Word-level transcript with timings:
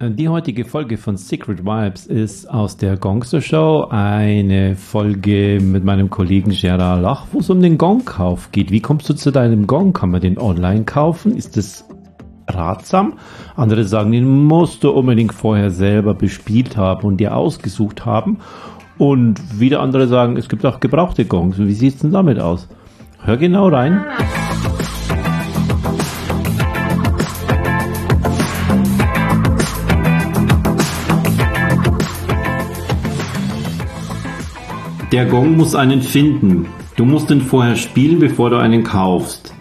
Die 0.00 0.28
heutige 0.28 0.64
Folge 0.64 0.96
von 0.96 1.16
Secret 1.16 1.64
Vibes 1.64 2.06
ist 2.06 2.48
aus 2.48 2.76
der 2.76 2.96
Gongster 2.96 3.40
Show 3.40 3.88
eine 3.90 4.76
Folge 4.76 5.58
mit 5.60 5.82
meinem 5.82 6.08
Kollegen 6.08 6.52
Gerard 6.52 7.02
Lach, 7.02 7.26
wo 7.32 7.40
es 7.40 7.50
um 7.50 7.60
den 7.60 7.78
Gongkauf 7.78 8.52
geht. 8.52 8.70
Wie 8.70 8.80
kommst 8.80 9.08
du 9.08 9.14
zu 9.14 9.32
deinem 9.32 9.66
Gong? 9.66 9.92
Kann 9.92 10.10
man 10.10 10.20
den 10.20 10.38
online 10.38 10.84
kaufen? 10.84 11.36
Ist 11.36 11.56
es 11.56 11.84
ratsam? 12.46 13.14
Andere 13.56 13.82
sagen, 13.82 14.12
den 14.12 14.24
musst 14.24 14.84
du 14.84 14.90
unbedingt 14.90 15.34
vorher 15.34 15.70
selber 15.70 16.14
bespielt 16.14 16.76
haben 16.76 17.04
und 17.04 17.16
dir 17.16 17.36
ausgesucht 17.36 18.06
haben. 18.06 18.38
Und 18.98 19.58
wieder 19.58 19.80
andere 19.80 20.06
sagen, 20.06 20.36
es 20.36 20.48
gibt 20.48 20.64
auch 20.64 20.78
gebrauchte 20.78 21.24
Gongs. 21.24 21.58
Wie 21.58 21.72
sieht's 21.72 22.02
denn 22.02 22.12
damit 22.12 22.38
aus? 22.38 22.68
Hör 23.24 23.36
genau 23.36 23.66
rein. 23.66 24.04
Der 35.10 35.24
Gong 35.24 35.56
muss 35.56 35.74
einen 35.74 36.02
finden. 36.02 36.66
Du 36.96 37.06
musst 37.06 37.30
ihn 37.30 37.40
vorher 37.40 37.76
spielen, 37.76 38.18
bevor 38.18 38.50
du 38.50 38.58
einen 38.58 38.84
kaufst. 38.84 39.54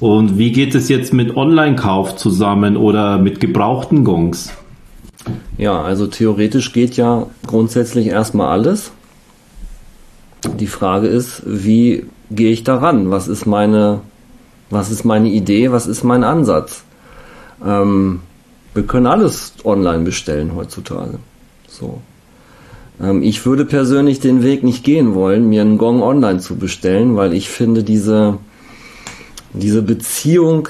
Und 0.00 0.38
wie 0.38 0.52
geht 0.52 0.74
es 0.74 0.88
jetzt 0.88 1.12
mit 1.12 1.36
Online-Kauf 1.36 2.16
zusammen 2.16 2.78
oder 2.78 3.18
mit 3.18 3.40
gebrauchten 3.40 4.04
Gongs? 4.04 4.54
Ja, 5.58 5.82
also 5.82 6.06
theoretisch 6.06 6.72
geht 6.72 6.96
ja 6.96 7.26
grundsätzlich 7.46 8.06
erstmal 8.06 8.48
alles. 8.48 8.90
Die 10.58 10.66
Frage 10.66 11.08
ist, 11.08 11.42
wie 11.44 12.06
gehe 12.30 12.50
ich 12.50 12.64
daran? 12.64 13.10
Was 13.10 13.28
ist 13.28 13.44
meine, 13.44 14.00
was 14.70 14.90
ist 14.90 15.04
meine 15.04 15.28
Idee? 15.28 15.72
Was 15.72 15.86
ist 15.86 16.04
mein 16.04 16.24
Ansatz? 16.24 16.84
Ähm, 17.62 18.20
wir 18.72 18.84
können 18.84 19.06
alles 19.06 19.52
online 19.62 20.04
bestellen 20.04 20.54
heutzutage. 20.54 21.18
So. 21.68 22.00
Ähm, 23.00 23.22
ich 23.22 23.44
würde 23.46 23.64
persönlich 23.64 24.20
den 24.20 24.42
Weg 24.42 24.62
nicht 24.62 24.84
gehen 24.84 25.14
wollen, 25.14 25.48
mir 25.48 25.62
einen 25.62 25.78
Gong 25.78 26.02
online 26.02 26.40
zu 26.40 26.56
bestellen, 26.56 27.16
weil 27.16 27.34
ich 27.34 27.48
finde 27.48 27.82
diese, 27.82 28.38
diese 29.52 29.82
Beziehung 29.82 30.68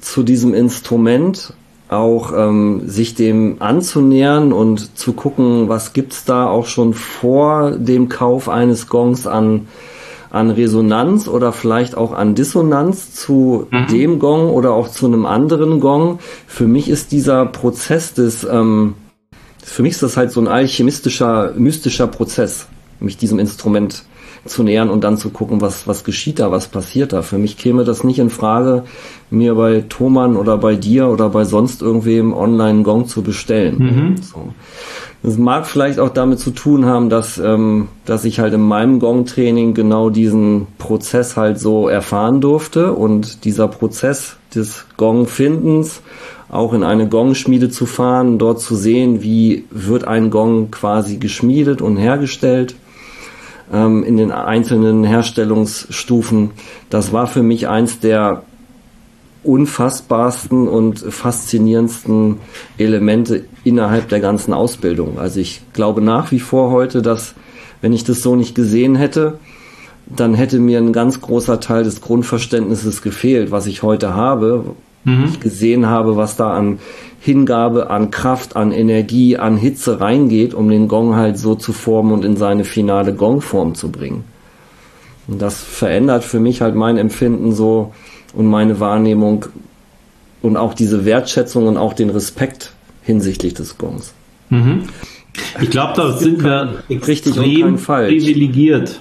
zu 0.00 0.22
diesem 0.22 0.54
Instrument 0.54 1.54
auch 1.88 2.32
ähm, 2.34 2.82
sich 2.86 3.14
dem 3.14 3.56
anzunähern 3.60 4.52
und 4.52 4.98
zu 4.98 5.12
gucken, 5.12 5.68
was 5.68 5.92
gibt's 5.92 6.24
da 6.24 6.48
auch 6.48 6.66
schon 6.66 6.94
vor 6.94 7.72
dem 7.72 8.08
Kauf 8.08 8.48
eines 8.48 8.88
Gongs 8.88 9.26
an 9.26 9.68
an 10.32 10.50
Resonanz 10.50 11.28
oder 11.28 11.52
vielleicht 11.52 11.94
auch 11.94 12.12
an 12.12 12.34
Dissonanz 12.34 13.14
zu 13.14 13.66
mhm. 13.70 13.86
dem 13.88 14.18
Gong 14.18 14.48
oder 14.48 14.72
auch 14.72 14.88
zu 14.88 15.04
einem 15.04 15.26
anderen 15.26 15.78
Gong. 15.78 16.20
Für 16.46 16.66
mich 16.66 16.88
ist 16.88 17.12
dieser 17.12 17.44
Prozess 17.44 18.14
des 18.14 18.42
ähm, 18.44 18.94
für 19.62 19.82
mich 19.82 19.92
ist 19.92 20.02
das 20.02 20.16
halt 20.16 20.32
so 20.32 20.40
ein 20.40 20.48
alchemistischer, 20.48 21.54
mystischer 21.56 22.06
Prozess, 22.08 22.66
mich 23.00 23.16
diesem 23.16 23.38
Instrument 23.38 24.04
zu 24.44 24.62
nähern 24.62 24.90
und 24.90 25.04
dann 25.04 25.16
zu 25.16 25.30
gucken, 25.30 25.60
was, 25.60 25.86
was 25.86 26.04
geschieht 26.04 26.38
da, 26.38 26.50
was 26.50 26.68
passiert 26.68 27.12
da. 27.12 27.22
Für 27.22 27.38
mich 27.38 27.56
käme 27.56 27.84
das 27.84 28.04
nicht 28.04 28.18
in 28.18 28.30
Frage, 28.30 28.84
mir 29.30 29.54
bei 29.54 29.84
Thomann 29.88 30.36
oder 30.36 30.58
bei 30.58 30.74
dir 30.74 31.08
oder 31.08 31.28
bei 31.28 31.44
sonst 31.44 31.82
irgendwem 31.82 32.34
online 32.34 32.82
Gong 32.82 33.06
zu 33.06 33.22
bestellen. 33.22 33.78
Mhm. 33.78 34.16
So. 34.22 34.48
Das 35.22 35.38
mag 35.38 35.66
vielleicht 35.66 36.00
auch 36.00 36.08
damit 36.08 36.40
zu 36.40 36.50
tun 36.50 36.84
haben, 36.84 37.08
dass, 37.08 37.38
ähm, 37.38 37.88
dass 38.04 38.24
ich 38.24 38.40
halt 38.40 38.54
in 38.54 38.60
meinem 38.60 38.98
Gong-Training 38.98 39.72
genau 39.72 40.10
diesen 40.10 40.66
Prozess 40.78 41.36
halt 41.36 41.60
so 41.60 41.86
erfahren 41.86 42.40
durfte 42.40 42.92
und 42.92 43.44
dieser 43.44 43.68
Prozess 43.68 44.36
des 44.52 44.84
Gong-Findens 44.96 46.02
auch 46.50 46.74
in 46.74 46.82
eine 46.82 47.08
Gong-Schmiede 47.08 47.70
zu 47.70 47.86
fahren, 47.86 48.38
dort 48.38 48.60
zu 48.60 48.74
sehen, 48.74 49.22
wie 49.22 49.64
wird 49.70 50.04
ein 50.04 50.30
Gong 50.30 50.72
quasi 50.72 51.16
geschmiedet 51.18 51.80
und 51.80 51.96
hergestellt 51.96 52.74
ähm, 53.72 54.04
in 54.04 54.16
den 54.16 54.30
einzelnen 54.30 55.04
Herstellungsstufen. 55.04 56.50
Das 56.90 57.12
war 57.12 57.26
für 57.26 57.42
mich 57.42 57.68
eins 57.68 57.98
der 58.00 58.42
unfassbarsten 59.44 60.68
und 60.68 61.00
faszinierendsten 61.00 62.36
Elemente 62.78 63.44
innerhalb 63.64 64.08
der 64.08 64.20
ganzen 64.20 64.52
Ausbildung. 64.52 65.18
Also 65.18 65.40
ich 65.40 65.62
glaube 65.72 66.00
nach 66.00 66.30
wie 66.30 66.40
vor 66.40 66.70
heute, 66.70 67.02
dass 67.02 67.34
wenn 67.80 67.92
ich 67.92 68.04
das 68.04 68.22
so 68.22 68.36
nicht 68.36 68.54
gesehen 68.54 68.94
hätte, 68.94 69.38
dann 70.06 70.34
hätte 70.34 70.58
mir 70.58 70.78
ein 70.78 70.92
ganz 70.92 71.20
großer 71.20 71.58
Teil 71.58 71.84
des 71.84 72.00
Grundverständnisses 72.00 73.02
gefehlt, 73.02 73.50
was 73.50 73.66
ich 73.66 73.82
heute 73.82 74.14
habe, 74.14 74.64
mhm. 75.04 75.24
ich 75.24 75.40
gesehen 75.40 75.86
habe, 75.86 76.16
was 76.16 76.36
da 76.36 76.52
an 76.52 76.78
Hingabe, 77.20 77.90
an 77.90 78.10
Kraft, 78.10 78.56
an 78.56 78.72
Energie, 78.72 79.36
an 79.36 79.56
Hitze 79.56 80.00
reingeht, 80.00 80.54
um 80.54 80.68
den 80.68 80.88
Gong 80.88 81.14
halt 81.14 81.38
so 81.38 81.54
zu 81.54 81.72
formen 81.72 82.12
und 82.12 82.24
in 82.24 82.36
seine 82.36 82.64
finale 82.64 83.14
Gongform 83.14 83.74
zu 83.74 83.90
bringen. 83.90 84.24
Und 85.28 85.40
das 85.40 85.62
verändert 85.62 86.24
für 86.24 86.40
mich 86.40 86.60
halt 86.60 86.74
mein 86.74 86.96
Empfinden 86.96 87.52
so 87.52 87.92
und 88.34 88.46
meine 88.46 88.80
Wahrnehmung 88.80 89.46
und 90.42 90.56
auch 90.56 90.74
diese 90.74 91.04
Wertschätzung 91.04 91.68
und 91.68 91.76
auch 91.76 91.92
den 91.92 92.10
Respekt 92.10 92.72
hinsichtlich 93.02 93.54
des 93.54 93.78
Gongs. 93.78 94.14
Mhm. 94.50 94.82
Ich 95.60 95.70
glaube, 95.70 95.94
da 95.96 96.12
sind 96.12 96.42
wir 96.42 96.82
extrem 96.88 97.76
privilegiert 97.76 99.00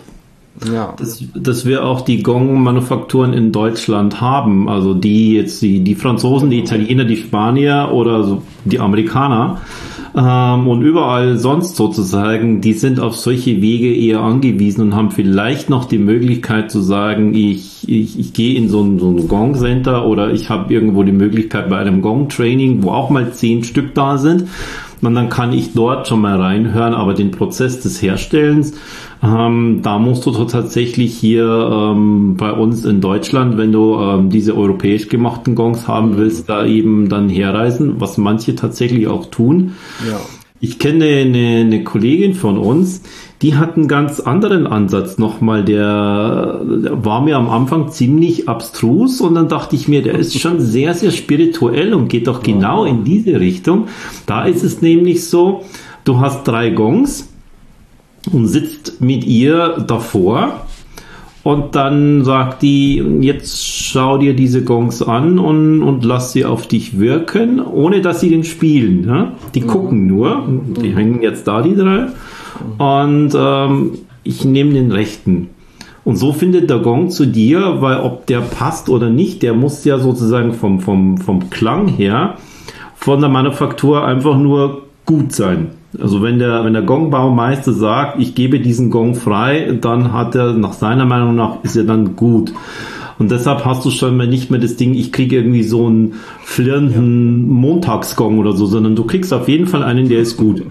ja. 0.71 0.93
dass, 0.97 1.23
dass 1.33 1.65
wir 1.65 1.85
auch 1.85 2.01
die 2.01 2.21
Gong-Manufakturen 2.21 3.33
in 3.33 3.51
Deutschland 3.51 4.21
haben. 4.21 4.69
Also 4.69 4.93
die 4.93 5.33
jetzt 5.33 5.61
die, 5.61 5.79
die 5.79 5.95
Franzosen, 5.95 6.49
die 6.49 6.59
Italiener, 6.59 7.05
die 7.05 7.17
Spanier 7.17 7.89
oder 7.91 8.23
so 8.23 8.41
die 8.65 8.79
Amerikaner. 8.79 9.61
Ähm, 10.13 10.67
und 10.67 10.81
überall 10.81 11.37
sonst 11.37 11.77
sozusagen, 11.77 12.59
die 12.59 12.73
sind 12.73 12.99
auf 12.99 13.15
solche 13.15 13.61
Wege 13.61 13.95
eher 13.95 14.19
angewiesen 14.19 14.81
und 14.81 14.95
haben 14.95 15.11
vielleicht 15.11 15.69
noch 15.69 15.85
die 15.85 15.99
Möglichkeit 15.99 16.69
zu 16.69 16.81
sagen, 16.81 17.33
ich, 17.33 17.87
ich, 17.87 18.19
ich 18.19 18.33
gehe 18.33 18.55
in 18.55 18.67
so 18.67 18.81
ein, 18.81 18.99
so 18.99 19.09
ein 19.09 19.27
Gong-Center 19.27 20.05
oder 20.05 20.31
ich 20.33 20.49
habe 20.49 20.73
irgendwo 20.73 21.03
die 21.03 21.13
Möglichkeit 21.13 21.69
bei 21.69 21.77
einem 21.77 22.01
Gong-Training, 22.01 22.83
wo 22.83 22.91
auch 22.91 23.09
mal 23.09 23.31
zehn 23.31 23.63
Stück 23.63 23.95
da 23.95 24.17
sind. 24.17 24.49
Und 25.01 25.15
dann 25.15 25.29
kann 25.29 25.51
ich 25.53 25.73
dort 25.73 26.07
schon 26.07 26.21
mal 26.21 26.39
reinhören, 26.39 26.93
aber 26.93 27.13
den 27.13 27.31
Prozess 27.31 27.79
des 27.79 28.01
Herstellens 28.01 28.73
ähm, 29.23 29.81
da 29.83 29.99
musst 29.99 30.25
du 30.25 30.31
tatsächlich 30.31 31.15
hier 31.15 31.45
ähm, 31.45 32.37
bei 32.37 32.51
uns 32.51 32.85
in 32.85 33.01
Deutschland, 33.01 33.55
wenn 33.57 33.71
du 33.71 33.99
ähm, 33.99 34.29
diese 34.31 34.57
europäisch 34.57 35.09
gemachten 35.09 35.53
Gongs 35.53 35.87
haben 35.87 36.17
willst, 36.17 36.49
da 36.49 36.65
eben 36.65 37.07
dann 37.07 37.29
herreisen, 37.29 38.01
was 38.01 38.17
manche 38.17 38.55
tatsächlich 38.55 39.07
auch 39.07 39.27
tun. 39.27 39.75
Ja. 40.09 40.19
Ich 40.63 40.77
kenne 40.77 41.05
eine, 41.05 41.61
eine 41.61 41.83
Kollegin 41.83 42.35
von 42.35 42.59
uns, 42.59 43.01
die 43.41 43.55
hat 43.55 43.77
einen 43.77 43.87
ganz 43.87 44.19
anderen 44.19 44.67
Ansatz 44.67 45.17
nochmal. 45.17 45.65
Der, 45.65 46.61
der 46.63 47.03
war 47.03 47.21
mir 47.21 47.35
am 47.37 47.49
Anfang 47.49 47.91
ziemlich 47.91 48.47
abstrus 48.47 49.21
und 49.21 49.33
dann 49.33 49.49
dachte 49.49 49.75
ich 49.75 49.87
mir, 49.87 50.03
der 50.03 50.19
ist 50.19 50.39
schon 50.39 50.59
sehr, 50.59 50.93
sehr 50.93 51.09
spirituell 51.09 51.95
und 51.95 52.09
geht 52.09 52.27
doch 52.27 52.43
genau 52.43 52.85
in 52.85 53.03
diese 53.03 53.39
Richtung. 53.39 53.87
Da 54.27 54.45
ist 54.45 54.63
es 54.63 54.83
nämlich 54.83 55.25
so, 55.27 55.63
du 56.03 56.19
hast 56.19 56.47
drei 56.47 56.69
Gongs 56.69 57.27
und 58.31 58.45
sitzt 58.45 59.01
mit 59.01 59.25
ihr 59.25 59.83
davor 59.87 60.67
und 61.43 61.75
dann 61.75 62.23
sagt 62.23 62.61
die, 62.61 63.03
jetzt 63.21 63.65
schau 63.65 64.17
dir 64.19 64.35
diese 64.35 64.63
Gongs 64.63 65.01
an 65.01 65.39
und, 65.39 65.81
und 65.81 66.05
lass 66.05 66.33
sie 66.33 66.45
auf 66.45 66.67
dich 66.67 66.99
wirken, 66.99 67.59
ohne 67.59 68.01
dass 68.01 68.19
sie 68.19 68.29
den 68.29 68.43
spielen. 68.43 69.05
Ja? 69.07 69.31
Die 69.55 69.61
mhm. 69.61 69.67
gucken 69.67 70.07
nur, 70.07 70.47
die 70.81 70.95
hängen 70.95 71.21
jetzt 71.21 71.47
da, 71.47 71.61
die 71.61 71.75
drei. 71.75 72.07
Und 72.77 73.31
ähm, 73.35 73.91
ich 74.23 74.45
nehme 74.45 74.73
den 74.73 74.91
rechten. 74.91 75.49
Und 76.03 76.15
so 76.15 76.31
findet 76.31 76.69
der 76.69 76.79
Gong 76.79 77.09
zu 77.09 77.25
dir, 77.25 77.81
weil 77.81 77.99
ob 77.99 78.27
der 78.27 78.41
passt 78.41 78.89
oder 78.89 79.09
nicht, 79.09 79.41
der 79.41 79.53
muss 79.53 79.83
ja 79.83 79.97
sozusagen 79.97 80.53
vom, 80.53 80.79
vom, 80.79 81.17
vom 81.17 81.49
Klang 81.49 81.87
her 81.87 82.37
von 82.95 83.19
der 83.19 83.29
Manufaktur 83.29 84.05
einfach 84.05 84.37
nur 84.37 84.83
gut 85.05 85.31
sein. 85.31 85.71
Also 85.99 86.21
wenn 86.21 86.39
der, 86.39 86.63
wenn 86.63 86.73
der 86.73 86.83
Gongbaumeister 86.83 87.73
sagt, 87.73 88.19
ich 88.19 88.35
gebe 88.35 88.59
diesen 88.59 88.89
Gong 88.89 89.15
frei, 89.15 89.77
dann 89.79 90.13
hat 90.13 90.35
er 90.35 90.53
nach 90.53 90.73
seiner 90.73 91.05
Meinung 91.05 91.35
nach, 91.35 91.63
ist 91.63 91.75
er 91.75 91.83
dann 91.83 92.15
gut. 92.15 92.53
Und 93.19 93.29
deshalb 93.29 93.65
hast 93.65 93.85
du 93.85 93.91
schon 93.91 94.17
mal 94.17 94.27
nicht 94.27 94.49
mehr 94.49 94.59
das 94.59 94.77
Ding, 94.77 94.95
ich 94.95 95.11
kriege 95.11 95.35
irgendwie 95.35 95.63
so 95.63 95.85
einen 95.85 96.15
flirrenden 96.43 97.47
Montagsgong 97.47 98.39
oder 98.39 98.53
so, 98.53 98.65
sondern 98.65 98.95
du 98.95 99.03
kriegst 99.03 99.33
auf 99.33 99.47
jeden 99.47 99.67
Fall 99.67 99.83
einen, 99.83 100.09
der 100.09 100.19
ist 100.19 100.37
gut. 100.37 100.63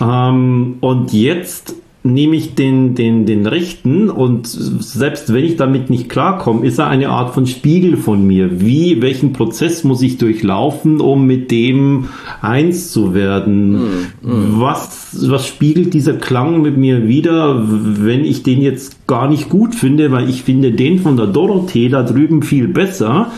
Ähm, 0.00 0.74
und 0.80 1.12
jetzt 1.12 1.74
nehme 2.02 2.36
ich 2.36 2.54
den, 2.54 2.94
den, 2.94 3.26
den 3.26 3.46
rechten 3.46 4.08
und 4.08 4.46
selbst 4.46 5.34
wenn 5.34 5.44
ich 5.44 5.56
damit 5.56 5.90
nicht 5.90 6.08
klarkomme, 6.08 6.66
ist 6.66 6.78
er 6.78 6.86
eine 6.86 7.10
Art 7.10 7.34
von 7.34 7.46
Spiegel 7.46 7.98
von 7.98 8.26
mir. 8.26 8.62
Wie, 8.62 9.02
welchen 9.02 9.34
Prozess 9.34 9.84
muss 9.84 10.00
ich 10.00 10.16
durchlaufen, 10.16 11.00
um 11.00 11.26
mit 11.26 11.50
dem 11.50 12.06
eins 12.40 12.90
zu 12.90 13.12
werden? 13.12 13.72
Mm, 13.72 13.86
mm. 14.22 14.60
Was, 14.60 15.28
was 15.28 15.46
spiegelt 15.46 15.92
dieser 15.92 16.14
Klang 16.14 16.62
mit 16.62 16.78
mir 16.78 17.06
wieder, 17.06 17.66
wenn 17.66 18.24
ich 18.24 18.42
den 18.42 18.62
jetzt 18.62 19.06
gar 19.06 19.28
nicht 19.28 19.50
gut 19.50 19.74
finde, 19.74 20.10
weil 20.10 20.30
ich 20.30 20.42
finde 20.42 20.72
den 20.72 21.00
von 21.00 21.18
der 21.18 21.26
Dorothee 21.26 21.90
da 21.90 22.02
drüben 22.02 22.42
viel 22.42 22.68
besser. 22.68 23.30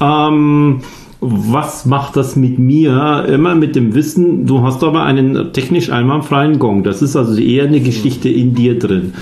Ähm, 0.00 0.82
was 1.20 1.86
macht 1.86 2.16
das 2.16 2.36
mit 2.36 2.58
mir? 2.58 3.24
Immer 3.28 3.54
mit 3.54 3.74
dem 3.74 3.94
Wissen, 3.94 4.46
du 4.46 4.62
hast 4.62 4.84
aber 4.84 5.02
einen 5.02 5.52
technisch 5.52 5.90
einwandfreien 5.90 6.58
Gong. 6.58 6.82
Das 6.82 7.00
ist 7.00 7.16
also 7.16 7.40
eher 7.40 7.64
eine 7.64 7.80
Geschichte 7.80 8.28
in 8.28 8.54
dir 8.54 8.78
drin. 8.78 9.14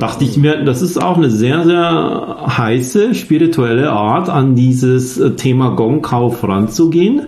Dachte 0.00 0.24
ich 0.24 0.36
mir, 0.36 0.64
das 0.64 0.82
ist 0.82 1.00
auch 1.00 1.16
eine 1.16 1.30
sehr, 1.30 1.64
sehr 1.64 2.36
heiße 2.48 3.14
spirituelle 3.14 3.92
Art, 3.92 4.28
an 4.28 4.56
dieses 4.56 5.20
Thema 5.36 5.70
Gongkauf 5.70 6.42
ranzugehen. 6.42 7.22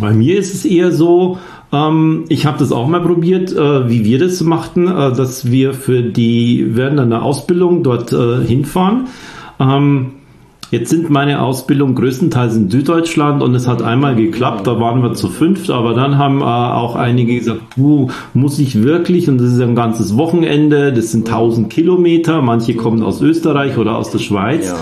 Bei 0.00 0.14
mir 0.14 0.38
ist 0.38 0.54
es 0.54 0.64
eher 0.64 0.92
so, 0.92 1.38
ähm, 1.72 2.24
ich 2.28 2.46
habe 2.46 2.58
das 2.58 2.72
auch 2.72 2.88
mal 2.88 3.02
probiert, 3.02 3.52
äh, 3.52 3.88
wie 3.90 4.04
wir 4.04 4.18
das 4.18 4.40
machten, 4.42 4.86
äh, 4.86 5.12
dass 5.12 5.50
wir 5.50 5.74
für 5.74 6.02
die 6.02 6.68
während 6.70 7.00
einer 7.00 7.22
Ausbildung 7.22 7.82
dort 7.82 8.12
äh, 8.12 8.40
hinfahren. 8.46 9.08
Ähm, 9.60 10.12
Jetzt 10.70 10.90
sind 10.90 11.08
meine 11.08 11.40
Ausbildungen 11.40 11.94
größtenteils 11.94 12.54
in 12.54 12.68
Süddeutschland 12.68 13.42
und 13.42 13.54
es 13.54 13.66
hat 13.66 13.80
einmal 13.80 14.14
geklappt, 14.16 14.66
da 14.66 14.78
waren 14.78 15.02
wir 15.02 15.14
zu 15.14 15.28
fünft, 15.28 15.70
aber 15.70 15.94
dann 15.94 16.18
haben 16.18 16.42
äh, 16.42 16.44
auch 16.44 16.94
einige 16.94 17.36
gesagt, 17.36 17.62
du 17.76 18.10
muss 18.34 18.58
ich 18.58 18.82
wirklich 18.82 19.30
und 19.30 19.38
das 19.38 19.54
ist 19.54 19.60
ein 19.60 19.74
ganzes 19.74 20.18
Wochenende, 20.18 20.92
das 20.92 21.12
sind 21.12 21.26
1000 21.26 21.70
Kilometer, 21.70 22.42
manche 22.42 22.74
kommen 22.74 23.02
aus 23.02 23.22
Österreich 23.22 23.78
oder 23.78 23.96
aus 23.96 24.10
der 24.10 24.18
Schweiz. 24.18 24.66
Ja. 24.66 24.76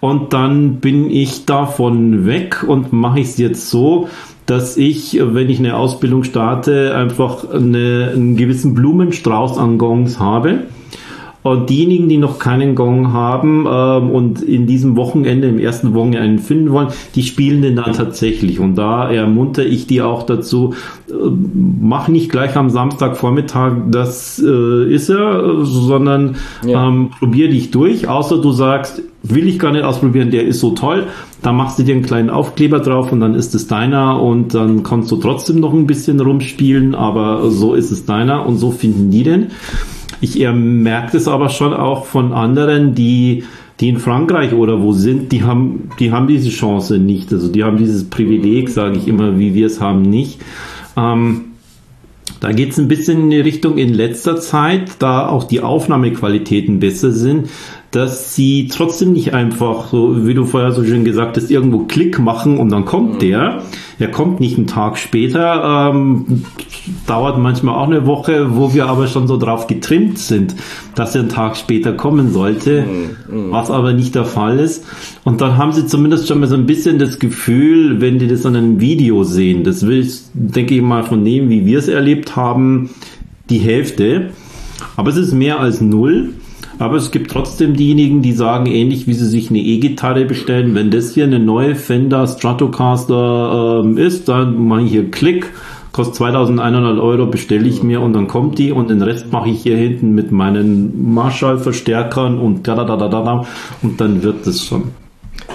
Und 0.00 0.32
dann 0.32 0.76
bin 0.76 1.10
ich 1.10 1.46
davon 1.46 2.24
weg 2.24 2.64
und 2.64 2.92
mache 2.92 3.18
ich 3.18 3.26
es 3.26 3.38
jetzt 3.38 3.70
so, 3.70 4.08
dass 4.46 4.76
ich, 4.76 5.18
wenn 5.20 5.50
ich 5.50 5.58
eine 5.58 5.76
Ausbildung 5.76 6.22
starte, 6.22 6.94
einfach 6.94 7.50
eine, 7.50 8.12
einen 8.14 8.36
gewissen 8.36 8.74
Blumenstrauß 8.74 9.58
an 9.58 9.78
Gongs 9.78 10.20
habe 10.20 10.60
und 11.42 11.70
diejenigen, 11.70 12.08
die 12.08 12.18
noch 12.18 12.38
keinen 12.38 12.74
Gong 12.74 13.12
haben 13.12 13.66
ähm, 13.70 14.10
und 14.10 14.42
in 14.42 14.66
diesem 14.66 14.96
Wochenende, 14.96 15.48
im 15.48 15.58
ersten 15.58 15.94
Wochenende 15.94 16.20
einen 16.20 16.38
finden 16.38 16.72
wollen, 16.72 16.88
die 17.14 17.22
spielen 17.22 17.62
den 17.62 17.76
dann 17.76 17.92
tatsächlich. 17.92 18.58
Und 18.58 18.74
da 18.74 19.10
ermunter 19.10 19.64
ich 19.64 19.86
die 19.86 20.02
auch 20.02 20.24
dazu, 20.24 20.74
äh, 21.08 21.12
mach 21.80 22.08
nicht 22.08 22.30
gleich 22.30 22.56
am 22.56 22.70
Samstagvormittag, 22.70 23.72
das 23.90 24.42
äh, 24.44 24.92
ist 24.92 25.08
er, 25.08 25.64
sondern 25.64 26.36
ja. 26.66 26.88
ähm, 26.88 27.10
probier 27.18 27.48
dich 27.48 27.70
durch, 27.70 28.08
außer 28.08 28.40
du 28.40 28.50
sagst, 28.50 29.02
will 29.22 29.48
ich 29.48 29.58
gar 29.58 29.72
nicht 29.72 29.84
ausprobieren, 29.84 30.30
der 30.30 30.44
ist 30.46 30.60
so 30.60 30.70
toll, 30.70 31.06
da 31.42 31.52
machst 31.52 31.78
du 31.78 31.82
dir 31.82 31.94
einen 31.94 32.04
kleinen 32.04 32.30
Aufkleber 32.30 32.80
drauf 32.80 33.12
und 33.12 33.20
dann 33.20 33.34
ist 33.34 33.54
es 33.54 33.66
deiner 33.66 34.20
und 34.20 34.54
dann 34.54 34.82
kannst 34.82 35.10
du 35.10 35.16
trotzdem 35.16 35.60
noch 35.60 35.72
ein 35.72 35.86
bisschen 35.86 36.20
rumspielen, 36.20 36.94
aber 36.94 37.50
so 37.50 37.74
ist 37.74 37.90
es 37.90 38.06
deiner 38.06 38.46
und 38.46 38.56
so 38.56 38.70
finden 38.70 39.10
die 39.10 39.22
den. 39.22 39.48
Ich 40.20 40.38
merke 40.38 41.16
es 41.16 41.28
aber 41.28 41.48
schon 41.48 41.72
auch 41.72 42.04
von 42.04 42.32
anderen, 42.32 42.94
die, 42.94 43.44
die 43.80 43.88
in 43.88 43.98
Frankreich 43.98 44.52
oder 44.52 44.82
wo 44.82 44.92
sind, 44.92 45.30
die 45.32 45.44
haben, 45.44 45.90
die 45.98 46.10
haben 46.10 46.26
diese 46.26 46.50
Chance 46.50 46.98
nicht. 46.98 47.32
Also 47.32 47.48
die 47.48 47.62
haben 47.62 47.76
dieses 47.76 48.08
Privileg, 48.10 48.68
sage 48.68 48.96
ich 48.96 49.06
immer, 49.06 49.38
wie 49.38 49.54
wir 49.54 49.66
es 49.66 49.80
haben, 49.80 50.02
nicht. 50.02 50.40
Ähm, 50.96 51.42
da 52.40 52.52
geht 52.52 52.70
es 52.70 52.78
ein 52.78 52.88
bisschen 52.88 53.22
in 53.22 53.30
die 53.30 53.40
Richtung 53.40 53.78
in 53.78 53.92
letzter 53.94 54.40
Zeit, 54.40 54.96
da 55.00 55.28
auch 55.28 55.44
die 55.44 55.60
Aufnahmequalitäten 55.60 56.78
besser 56.78 57.10
sind, 57.10 57.48
dass 57.90 58.34
sie 58.34 58.68
trotzdem 58.68 59.12
nicht 59.12 59.32
einfach, 59.32 59.88
so 59.88 60.26
wie 60.26 60.34
du 60.34 60.44
vorher 60.44 60.72
so 60.72 60.84
schön 60.84 61.04
gesagt 61.04 61.38
hast, 61.38 61.50
irgendwo 61.50 61.80
Klick 61.80 62.18
machen 62.18 62.58
und 62.58 62.68
dann 62.70 62.84
kommt 62.84 63.14
mhm. 63.14 63.18
der. 63.20 63.62
Er 63.98 64.10
kommt 64.10 64.40
nicht 64.40 64.58
einen 64.58 64.66
Tag 64.66 64.98
später, 64.98 65.90
ähm, 65.90 66.44
dauert 67.06 67.38
manchmal 67.38 67.76
auch 67.76 67.86
eine 67.86 68.06
Woche, 68.06 68.56
wo 68.56 68.74
wir 68.74 68.86
aber 68.86 69.06
schon 69.06 69.26
so 69.26 69.38
drauf 69.38 69.66
getrimmt 69.66 70.18
sind, 70.18 70.54
dass 70.94 71.14
er 71.14 71.22
einen 71.22 71.30
Tag 71.30 71.56
später 71.56 71.94
kommen 71.94 72.30
sollte, 72.30 72.84
mhm. 72.84 73.46
mhm. 73.46 73.52
was 73.52 73.70
aber 73.70 73.94
nicht 73.94 74.14
der 74.14 74.26
Fall 74.26 74.58
ist. 74.58 74.84
Und 75.24 75.40
dann 75.40 75.56
haben 75.56 75.72
sie 75.72 75.86
zumindest 75.86 76.28
schon 76.28 76.40
mal 76.40 76.46
so 76.46 76.56
ein 76.56 76.66
bisschen 76.66 76.98
das 76.98 77.18
Gefühl, 77.18 78.02
wenn 78.02 78.18
die 78.18 78.28
das 78.28 78.44
an 78.44 78.54
einem 78.54 78.80
Video 78.80 79.24
sehen, 79.24 79.64
das 79.64 79.86
will 79.86 80.00
ich, 80.00 80.20
denke 80.34 80.74
ich 80.74 80.82
mal, 80.82 81.04
von 81.04 81.24
dem, 81.24 81.48
wie 81.48 81.64
wir 81.64 81.78
es 81.78 81.88
erlebt 81.88 82.36
haben, 82.36 82.90
die 83.48 83.58
Hälfte. 83.58 84.30
Aber 84.96 85.08
es 85.08 85.16
ist 85.16 85.32
mehr 85.32 85.58
als 85.58 85.80
null. 85.80 86.34
Aber 86.78 86.96
es 86.96 87.10
gibt 87.10 87.30
trotzdem 87.30 87.74
diejenigen, 87.74 88.22
die 88.22 88.32
sagen, 88.32 88.66
ähnlich 88.66 89.06
wie 89.06 89.14
sie 89.14 89.26
sich 89.26 89.50
eine 89.50 89.58
E-Gitarre 89.58 90.24
bestellen, 90.24 90.74
wenn 90.74 90.90
das 90.90 91.14
hier 91.14 91.24
eine 91.24 91.40
neue 91.40 91.74
Fender 91.74 92.26
Stratocaster 92.26 93.82
ähm, 93.84 93.98
ist, 93.98 94.28
dann 94.28 94.66
mache 94.68 94.82
ich 94.82 94.90
hier 94.92 95.10
Klick, 95.10 95.50
kostet 95.90 96.16
2100 96.16 97.00
Euro, 97.00 97.26
bestelle 97.26 97.68
ich 97.68 97.82
mir 97.82 98.00
und 98.00 98.12
dann 98.12 98.28
kommt 98.28 98.58
die 98.58 98.70
und 98.70 98.90
den 98.90 99.02
Rest 99.02 99.32
mache 99.32 99.48
ich 99.48 99.62
hier 99.62 99.76
hinten 99.76 100.14
mit 100.14 100.30
meinen 100.30 101.12
Marshall-Verstärkern 101.14 102.38
und 102.38 102.68
da 102.68 102.76
da 102.76 102.84
da 102.84 102.96
da 102.96 103.08
da 103.08 103.46
und 103.82 104.00
dann 104.00 104.22
wird 104.22 104.46
es 104.46 104.64
schon. 104.64 105.07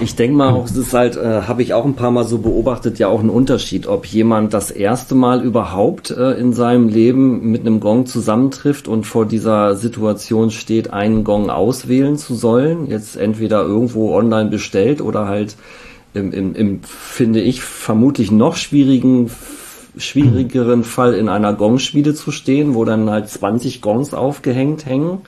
Ich 0.03 0.15
denke 0.15 0.35
mal, 0.35 0.61
es 0.65 0.75
ist 0.75 0.93
halt, 0.93 1.15
äh, 1.15 1.43
habe 1.43 1.61
ich 1.61 1.73
auch 1.73 1.85
ein 1.85 1.95
paar 1.95 2.11
Mal 2.11 2.25
so 2.25 2.37
beobachtet, 2.39 2.99
ja 2.99 3.07
auch 3.07 3.21
ein 3.21 3.29
Unterschied, 3.29 3.87
ob 3.87 4.05
jemand 4.05 4.53
das 4.53 4.69
erste 4.69 5.15
Mal 5.15 5.41
überhaupt 5.41 6.11
äh, 6.11 6.31
in 6.33 6.51
seinem 6.51 6.89
Leben 6.89 7.49
mit 7.51 7.61
einem 7.61 7.79
Gong 7.79 8.05
zusammentrifft 8.05 8.89
und 8.89 9.05
vor 9.05 9.25
dieser 9.25 9.77
Situation 9.77 10.51
steht, 10.51 10.91
einen 10.91 11.23
Gong 11.23 11.49
auswählen 11.49 12.17
zu 12.17 12.35
sollen, 12.35 12.87
jetzt 12.87 13.15
entweder 13.15 13.63
irgendwo 13.63 14.13
online 14.13 14.49
bestellt 14.49 14.99
oder 14.99 15.27
halt 15.29 15.55
im, 16.13 16.33
im, 16.33 16.53
im 16.53 16.81
finde 16.83 17.39
ich, 17.39 17.61
vermutlich 17.61 18.29
noch 18.29 18.57
schwierigen 18.57 19.31
schwierigeren 19.95 20.83
Fall 20.83 21.13
in 21.13 21.29
einer 21.29 21.53
Gongschmiede 21.53 22.15
zu 22.15 22.31
stehen, 22.31 22.73
wo 22.73 22.83
dann 22.83 23.11
halt 23.11 23.29
20 23.29 23.79
Gongs 23.79 24.13
aufgehängt 24.15 24.87
hängen, 24.87 25.21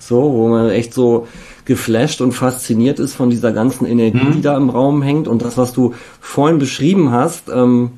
so, 0.00 0.32
wo 0.32 0.48
man 0.48 0.70
echt 0.70 0.92
so 0.92 1.28
geflasht 1.68 2.20
und 2.20 2.32
fasziniert 2.32 2.98
ist 2.98 3.14
von 3.14 3.30
dieser 3.30 3.52
ganzen 3.52 3.86
Energie, 3.86 4.24
mhm. 4.24 4.32
die 4.32 4.42
da 4.42 4.56
im 4.56 4.70
Raum 4.70 5.02
hängt 5.02 5.28
und 5.28 5.42
das, 5.42 5.56
was 5.56 5.72
du 5.72 5.94
vorhin 6.18 6.58
beschrieben 6.58 7.12
hast, 7.12 7.48
ähm, 7.54 7.92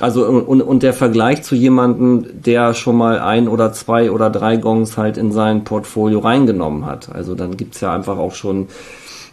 also 0.00 0.26
und, 0.26 0.60
und 0.60 0.82
der 0.82 0.92
Vergleich 0.92 1.44
zu 1.44 1.54
jemandem, 1.54 2.26
der 2.44 2.74
schon 2.74 2.96
mal 2.96 3.20
ein 3.20 3.46
oder 3.46 3.72
zwei 3.72 4.10
oder 4.10 4.28
drei 4.28 4.56
Gongs 4.56 4.98
halt 4.98 5.16
in 5.16 5.30
sein 5.30 5.62
Portfolio 5.62 6.18
reingenommen 6.18 6.84
hat. 6.84 7.14
Also 7.14 7.36
dann 7.36 7.56
gibt's 7.56 7.80
ja 7.80 7.94
einfach 7.94 8.18
auch 8.18 8.34
schon 8.34 8.66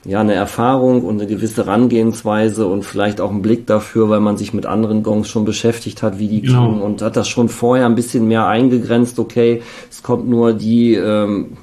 ja 0.06 0.22
eine 0.22 0.34
Erfahrung 0.34 1.04
und 1.04 1.20
eine 1.20 1.28
gewisse 1.28 1.66
Herangehensweise 1.66 2.68
und 2.68 2.84
vielleicht 2.84 3.22
auch 3.22 3.32
einen 3.32 3.42
Blick 3.42 3.66
dafür, 3.66 4.10
weil 4.10 4.20
man 4.20 4.38
sich 4.38 4.54
mit 4.54 4.68
anderen 4.68 5.02
Gongs 5.02 5.30
schon 5.30 5.46
beschäftigt 5.46 6.04
hat, 6.04 6.20
wie 6.20 6.28
die 6.28 6.42
genau. 6.42 6.68
klingen 6.68 6.82
und 6.82 7.02
hat 7.02 7.18
das 7.18 7.28
schon 7.28 7.50
vorher 7.50 7.88
ein 7.88 7.96
bisschen 7.96 8.28
mehr 8.28 8.46
eingegrenzt. 8.46 9.18
Okay, 9.18 9.64
es 9.90 10.04
kommt 10.04 10.30
nur 10.30 10.54
die 10.54 10.94
ähm, 10.94 11.58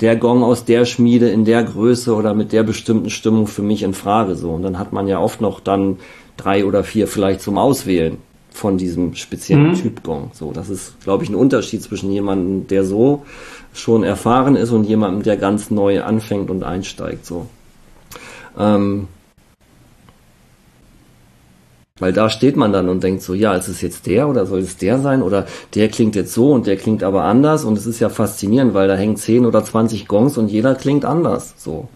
der 0.00 0.16
Gong 0.16 0.42
aus 0.42 0.64
der 0.64 0.84
Schmiede 0.84 1.28
in 1.28 1.44
der 1.44 1.64
Größe 1.64 2.14
oder 2.14 2.34
mit 2.34 2.52
der 2.52 2.62
bestimmten 2.62 3.10
Stimmung 3.10 3.46
für 3.46 3.62
mich 3.62 3.82
in 3.82 3.94
Frage 3.94 4.36
so. 4.36 4.50
Und 4.50 4.62
dann 4.62 4.78
hat 4.78 4.92
man 4.92 5.08
ja 5.08 5.18
oft 5.18 5.40
noch 5.40 5.60
dann 5.60 5.98
drei 6.36 6.64
oder 6.64 6.84
vier 6.84 7.08
vielleicht 7.08 7.40
zum 7.40 7.58
Auswählen 7.58 8.18
von 8.50 8.78
diesem 8.78 9.14
speziellen 9.14 9.70
mhm. 9.70 9.74
Typ 9.74 10.02
Gong. 10.02 10.30
So, 10.32 10.52
das 10.52 10.68
ist, 10.68 11.00
glaube 11.02 11.24
ich, 11.24 11.30
ein 11.30 11.34
Unterschied 11.34 11.82
zwischen 11.82 12.10
jemandem, 12.10 12.66
der 12.66 12.84
so 12.84 13.24
schon 13.72 14.02
erfahren 14.02 14.56
ist 14.56 14.70
und 14.70 14.84
jemandem, 14.84 15.22
der 15.22 15.36
ganz 15.36 15.70
neu 15.70 16.02
anfängt 16.02 16.50
und 16.50 16.64
einsteigt. 16.64 17.26
So. 17.26 17.46
Ähm, 18.58 19.08
weil 22.00 22.12
da 22.12 22.30
steht 22.30 22.56
man 22.56 22.72
dann 22.72 22.88
und 22.88 23.02
denkt 23.02 23.22
so, 23.22 23.34
ja, 23.34 23.54
ist 23.54 23.68
es 23.68 23.80
jetzt 23.80 24.06
der 24.06 24.28
oder 24.28 24.46
soll 24.46 24.60
es 24.60 24.76
der 24.76 24.98
sein 24.98 25.22
oder 25.22 25.46
der 25.74 25.88
klingt 25.88 26.16
jetzt 26.16 26.32
so 26.32 26.52
und 26.52 26.66
der 26.66 26.76
klingt 26.76 27.02
aber 27.02 27.24
anders 27.24 27.64
und 27.64 27.76
es 27.76 27.86
ist 27.86 28.00
ja 28.00 28.08
faszinierend, 28.08 28.74
weil 28.74 28.88
da 28.88 28.96
hängen 28.96 29.16
10 29.16 29.46
oder 29.46 29.64
20 29.64 30.08
Gongs 30.08 30.38
und 30.38 30.48
jeder 30.48 30.74
klingt 30.74 31.04
anders, 31.04 31.54
so. 31.56 31.88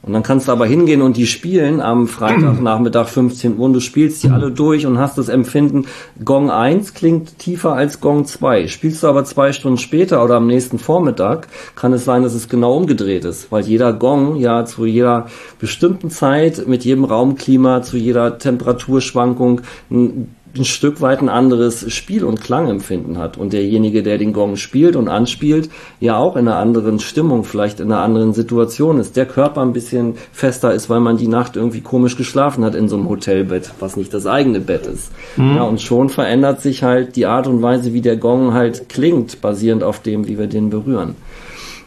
Und 0.00 0.12
dann 0.12 0.22
kannst 0.22 0.46
du 0.46 0.52
aber 0.52 0.64
hingehen 0.64 1.02
und 1.02 1.16
die 1.16 1.26
spielen 1.26 1.80
am 1.80 2.06
Freitagnachmittag 2.06 3.08
15 3.08 3.58
Uhr 3.58 3.64
und 3.64 3.72
du 3.72 3.80
spielst 3.80 4.22
die 4.22 4.30
alle 4.30 4.52
durch 4.52 4.86
und 4.86 4.98
hast 4.98 5.18
das 5.18 5.28
Empfinden, 5.28 5.86
Gong 6.24 6.50
1 6.50 6.94
klingt 6.94 7.38
tiefer 7.38 7.72
als 7.72 8.00
Gong 8.00 8.24
2. 8.24 8.68
Spielst 8.68 9.02
du 9.02 9.08
aber 9.08 9.24
zwei 9.24 9.52
Stunden 9.52 9.78
später 9.78 10.24
oder 10.24 10.36
am 10.36 10.46
nächsten 10.46 10.78
Vormittag, 10.78 11.48
kann 11.74 11.92
es 11.92 12.04
sein, 12.04 12.22
dass 12.22 12.34
es 12.34 12.48
genau 12.48 12.76
umgedreht 12.76 13.24
ist, 13.24 13.50
weil 13.50 13.64
jeder 13.64 13.92
Gong 13.92 14.36
ja 14.36 14.64
zu 14.64 14.86
jeder 14.86 15.26
bestimmten 15.58 16.10
Zeit, 16.10 16.68
mit 16.68 16.84
jedem 16.84 17.04
Raumklima, 17.04 17.82
zu 17.82 17.96
jeder 17.96 18.38
Temperaturschwankung 18.38 19.62
ein 19.90 20.34
ein 20.56 20.64
Stück 20.64 21.00
weit 21.00 21.20
ein 21.20 21.28
anderes 21.28 21.92
Spiel- 21.92 22.24
und 22.24 22.40
Klangempfinden 22.40 23.18
hat 23.18 23.36
und 23.36 23.52
derjenige, 23.52 24.02
der 24.02 24.18
den 24.18 24.32
Gong 24.32 24.56
spielt 24.56 24.96
und 24.96 25.08
anspielt, 25.08 25.68
ja 26.00 26.16
auch 26.16 26.36
in 26.36 26.48
einer 26.48 26.56
anderen 26.56 26.98
Stimmung, 27.00 27.44
vielleicht 27.44 27.80
in 27.80 27.92
einer 27.92 28.02
anderen 28.02 28.32
Situation 28.32 28.98
ist, 28.98 29.16
der 29.16 29.26
Körper 29.26 29.62
ein 29.62 29.72
bisschen 29.72 30.14
fester 30.32 30.72
ist, 30.72 30.88
weil 30.88 31.00
man 31.00 31.16
die 31.16 31.28
Nacht 31.28 31.56
irgendwie 31.56 31.80
komisch 31.80 32.16
geschlafen 32.16 32.64
hat 32.64 32.74
in 32.74 32.88
so 32.88 32.96
einem 32.96 33.08
Hotelbett, 33.08 33.72
was 33.80 33.96
nicht 33.96 34.12
das 34.14 34.26
eigene 34.26 34.60
Bett 34.60 34.86
ist. 34.86 35.12
Mhm. 35.36 35.56
Ja, 35.56 35.62
und 35.62 35.80
schon 35.80 36.08
verändert 36.08 36.60
sich 36.60 36.82
halt 36.82 37.16
die 37.16 37.26
Art 37.26 37.46
und 37.46 37.62
Weise, 37.62 37.92
wie 37.92 38.00
der 38.00 38.16
Gong 38.16 38.54
halt 38.54 38.88
klingt, 38.88 39.40
basierend 39.40 39.82
auf 39.82 40.00
dem, 40.00 40.28
wie 40.28 40.38
wir 40.38 40.46
den 40.46 40.70
berühren. 40.70 41.14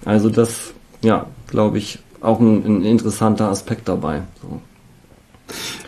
Also 0.06 0.30
das, 0.30 0.74
ja, 1.04 1.26
glaube 1.48 1.78
ich, 1.78 2.00
auch 2.22 2.40
ein, 2.40 2.64
ein 2.66 2.84
interessanter 2.84 3.50
Aspekt 3.50 3.90
dabei. 3.90 4.22
So. 4.42 4.62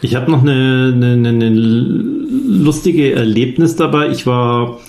Ich 0.01 0.15
habe 0.15 0.29
noch 0.31 0.41
eine, 0.41 0.91
eine, 0.93 1.29
eine 1.29 2.22
lustige 2.53 3.13
Erlebnis 3.13 3.75
dabei. 3.75 4.09
Ich 4.09 4.25
war 4.25 4.79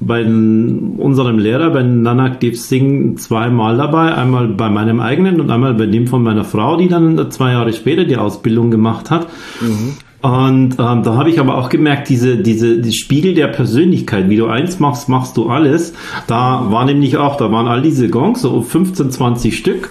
bei 0.00 0.24
unserem 0.24 1.38
Lehrer, 1.38 1.70
bei 1.70 1.82
Nanak 1.82 2.40
Dev 2.40 2.56
Singh, 2.56 3.16
zweimal 3.16 3.76
dabei. 3.76 4.14
Einmal 4.14 4.48
bei 4.48 4.68
meinem 4.68 5.00
eigenen 5.00 5.40
und 5.40 5.50
einmal 5.50 5.74
bei 5.74 5.86
dem 5.86 6.06
von 6.06 6.22
meiner 6.22 6.44
Frau, 6.44 6.76
die 6.76 6.88
dann 6.88 7.30
zwei 7.30 7.52
Jahre 7.52 7.72
später 7.72 8.04
die 8.04 8.16
Ausbildung 8.16 8.70
gemacht 8.70 9.10
hat. 9.10 9.28
Mhm. 9.60 9.94
Und 10.22 10.76
ähm, 10.78 11.02
da 11.02 11.16
habe 11.16 11.30
ich 11.30 11.40
aber 11.40 11.58
auch 11.58 11.68
gemerkt, 11.68 12.08
diese, 12.08 12.36
diese 12.36 12.78
die 12.78 12.92
Spiegel 12.92 13.34
der 13.34 13.48
Persönlichkeit, 13.48 14.28
wie 14.28 14.36
du 14.36 14.46
eins 14.46 14.78
machst, 14.78 15.08
machst 15.08 15.36
du 15.36 15.48
alles. 15.48 15.94
Da 16.28 16.66
war 16.70 16.84
nämlich 16.84 17.16
auch, 17.16 17.36
da 17.36 17.50
waren 17.50 17.66
all 17.66 17.82
diese 17.82 18.08
Gongs, 18.08 18.42
so 18.42 18.62
15, 18.62 19.10
20 19.10 19.56
Stück. 19.56 19.90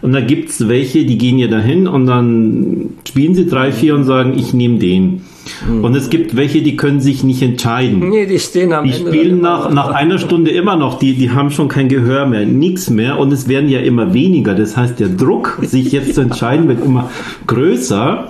Und 0.00 0.12
da 0.12 0.20
gibt's 0.20 0.68
welche, 0.68 1.04
die 1.04 1.18
gehen 1.18 1.38
ja 1.38 1.48
dahin 1.48 1.88
und 1.88 2.06
dann 2.06 2.90
spielen 3.06 3.34
sie 3.34 3.46
drei, 3.46 3.72
vier 3.72 3.94
und 3.94 4.04
sagen, 4.04 4.34
ich 4.36 4.54
nehme 4.54 4.78
den. 4.78 5.22
Mhm. 5.66 5.84
Und 5.84 5.96
es 5.96 6.10
gibt 6.10 6.36
welche, 6.36 6.62
die 6.62 6.76
können 6.76 7.00
sich 7.00 7.24
nicht 7.24 7.42
entscheiden. 7.42 8.08
Nee, 8.08 8.26
die 8.26 8.38
stehen 8.38 8.72
am 8.72 8.84
die 8.84 8.92
Ende. 8.92 9.10
Die 9.10 9.18
spielen 9.18 9.40
nach, 9.40 9.72
nach 9.72 9.88
einer 9.88 10.18
Stunde 10.18 10.50
immer 10.50 10.76
noch, 10.76 10.98
die, 10.98 11.14
die 11.14 11.30
haben 11.30 11.50
schon 11.50 11.68
kein 11.68 11.88
Gehör 11.88 12.26
mehr, 12.26 12.46
nichts 12.46 12.90
mehr 12.90 13.18
und 13.18 13.32
es 13.32 13.48
werden 13.48 13.68
ja 13.68 13.80
immer 13.80 14.14
weniger. 14.14 14.54
Das 14.54 14.76
heißt, 14.76 15.00
der 15.00 15.08
Druck, 15.08 15.58
sich 15.62 15.92
jetzt 15.92 16.14
zu 16.14 16.20
entscheiden, 16.20 16.68
wird 16.68 16.84
immer 16.84 17.10
größer. 17.46 18.28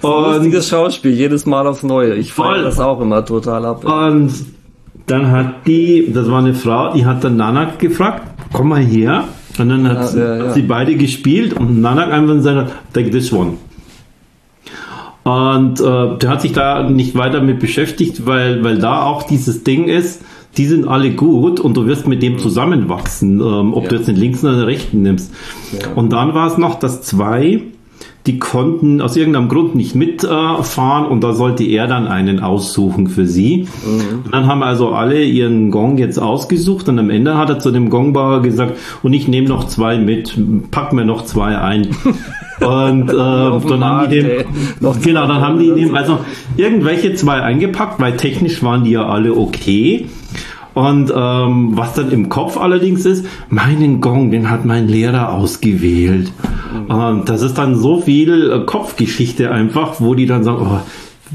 Das 0.00 0.10
und 0.10 0.24
ein 0.24 0.34
lustiges 0.34 0.68
Schauspiel, 0.68 1.12
jedes 1.12 1.46
Mal 1.46 1.66
aufs 1.66 1.82
Neue. 1.82 2.14
Ich 2.14 2.32
feiere 2.32 2.62
das 2.62 2.80
auch 2.80 3.00
immer 3.00 3.24
total 3.24 3.64
ab. 3.66 3.84
Und 3.84 4.32
dann 5.06 5.30
hat 5.30 5.66
die, 5.66 6.10
das 6.12 6.30
war 6.30 6.38
eine 6.38 6.54
Frau, 6.54 6.92
die 6.94 7.04
hat 7.04 7.22
dann 7.24 7.36
Nanak 7.36 7.78
gefragt, 7.78 8.22
komm 8.52 8.68
mal 8.68 8.82
her. 8.82 9.24
Und 9.58 9.68
dann 9.68 9.88
hat, 9.88 10.14
ja, 10.14 10.20
ja, 10.20 10.44
ja. 10.44 10.52
sie 10.52 10.62
beide 10.62 10.96
gespielt 10.96 11.52
und 11.52 11.80
Nanak 11.80 12.10
einfach 12.10 12.34
gesagt, 12.34 12.72
take 12.92 13.10
this 13.10 13.32
one. 13.32 13.54
Und 15.24 15.80
äh, 15.80 16.18
der 16.18 16.30
hat 16.30 16.42
sich 16.42 16.52
da 16.52 16.88
nicht 16.88 17.14
weiter 17.14 17.40
mit 17.40 17.60
beschäftigt, 17.60 18.26
weil, 18.26 18.64
weil 18.64 18.78
da 18.78 19.02
auch 19.02 19.22
dieses 19.22 19.62
Ding 19.62 19.84
ist, 19.84 20.22
die 20.56 20.66
sind 20.66 20.86
alle 20.86 21.10
gut 21.10 21.60
und 21.60 21.76
du 21.76 21.86
wirst 21.86 22.06
mit 22.06 22.22
dem 22.22 22.38
zusammenwachsen, 22.38 23.40
ähm, 23.40 23.72
ob 23.72 23.88
du 23.88 23.96
jetzt 23.96 24.08
den 24.08 24.16
linken 24.16 24.46
oder 24.46 24.56
den 24.56 24.64
rechten 24.64 25.02
nimmst. 25.02 25.32
Und 25.94 26.12
dann 26.12 26.34
war 26.34 26.48
es 26.48 26.58
noch, 26.58 26.78
dass 26.78 27.02
zwei 27.02 27.62
die 28.26 28.38
konnten 28.38 29.00
aus 29.00 29.16
irgendeinem 29.16 29.48
Grund 29.48 29.74
nicht 29.74 29.96
mitfahren 29.96 31.04
äh, 31.04 31.08
und 31.08 31.24
da 31.24 31.32
sollte 31.32 31.64
er 31.64 31.88
dann 31.88 32.06
einen 32.06 32.40
aussuchen 32.40 33.08
für 33.08 33.26
sie. 33.26 33.66
Mhm. 33.84 34.24
Und 34.24 34.32
dann 34.32 34.46
haben 34.46 34.62
also 34.62 34.90
alle 34.90 35.22
ihren 35.24 35.70
Gong 35.72 35.98
jetzt 35.98 36.18
ausgesucht 36.18 36.88
und 36.88 36.98
am 36.98 37.10
Ende 37.10 37.36
hat 37.36 37.50
er 37.50 37.58
zu 37.58 37.72
dem 37.72 37.90
Gongbauer 37.90 38.42
gesagt, 38.42 38.78
und 39.02 39.12
ich 39.12 39.26
nehme 39.26 39.48
noch 39.48 39.66
zwei 39.66 39.98
mit, 39.98 40.36
pack 40.70 40.92
mir 40.92 41.04
noch 41.04 41.24
zwei 41.24 41.58
ein. 41.58 41.88
und 42.60 43.08
äh, 43.10 43.12
dann 43.12 43.84
haben 43.84 44.10
die 44.10 44.20
dem, 44.20 44.44
genau, 45.02 45.26
dann 45.26 45.40
haben 45.40 45.58
die 45.58 45.72
dem 45.72 45.94
also 45.96 46.20
irgendwelche 46.56 47.14
zwei 47.14 47.42
eingepackt, 47.42 47.98
weil 48.00 48.16
technisch 48.16 48.62
waren 48.62 48.84
die 48.84 48.92
ja 48.92 49.04
alle 49.06 49.36
okay. 49.36 50.06
Und 50.74 51.12
ähm, 51.14 51.76
was 51.76 51.94
dann 51.94 52.10
im 52.10 52.28
Kopf 52.28 52.56
allerdings 52.56 53.04
ist, 53.04 53.26
meinen 53.48 54.00
Gong, 54.00 54.30
den 54.30 54.50
hat 54.50 54.64
mein 54.64 54.88
Lehrer 54.88 55.32
ausgewählt. 55.32 56.32
Mhm. 56.72 56.94
Und 56.94 57.28
das 57.28 57.42
ist 57.42 57.58
dann 57.58 57.76
so 57.76 58.00
viel 58.00 58.50
äh, 58.50 58.64
Kopfgeschichte 58.64 59.50
einfach, 59.50 60.00
wo 60.00 60.14
die 60.14 60.26
dann 60.26 60.44
sagen, 60.44 60.66
oh, 60.70 60.80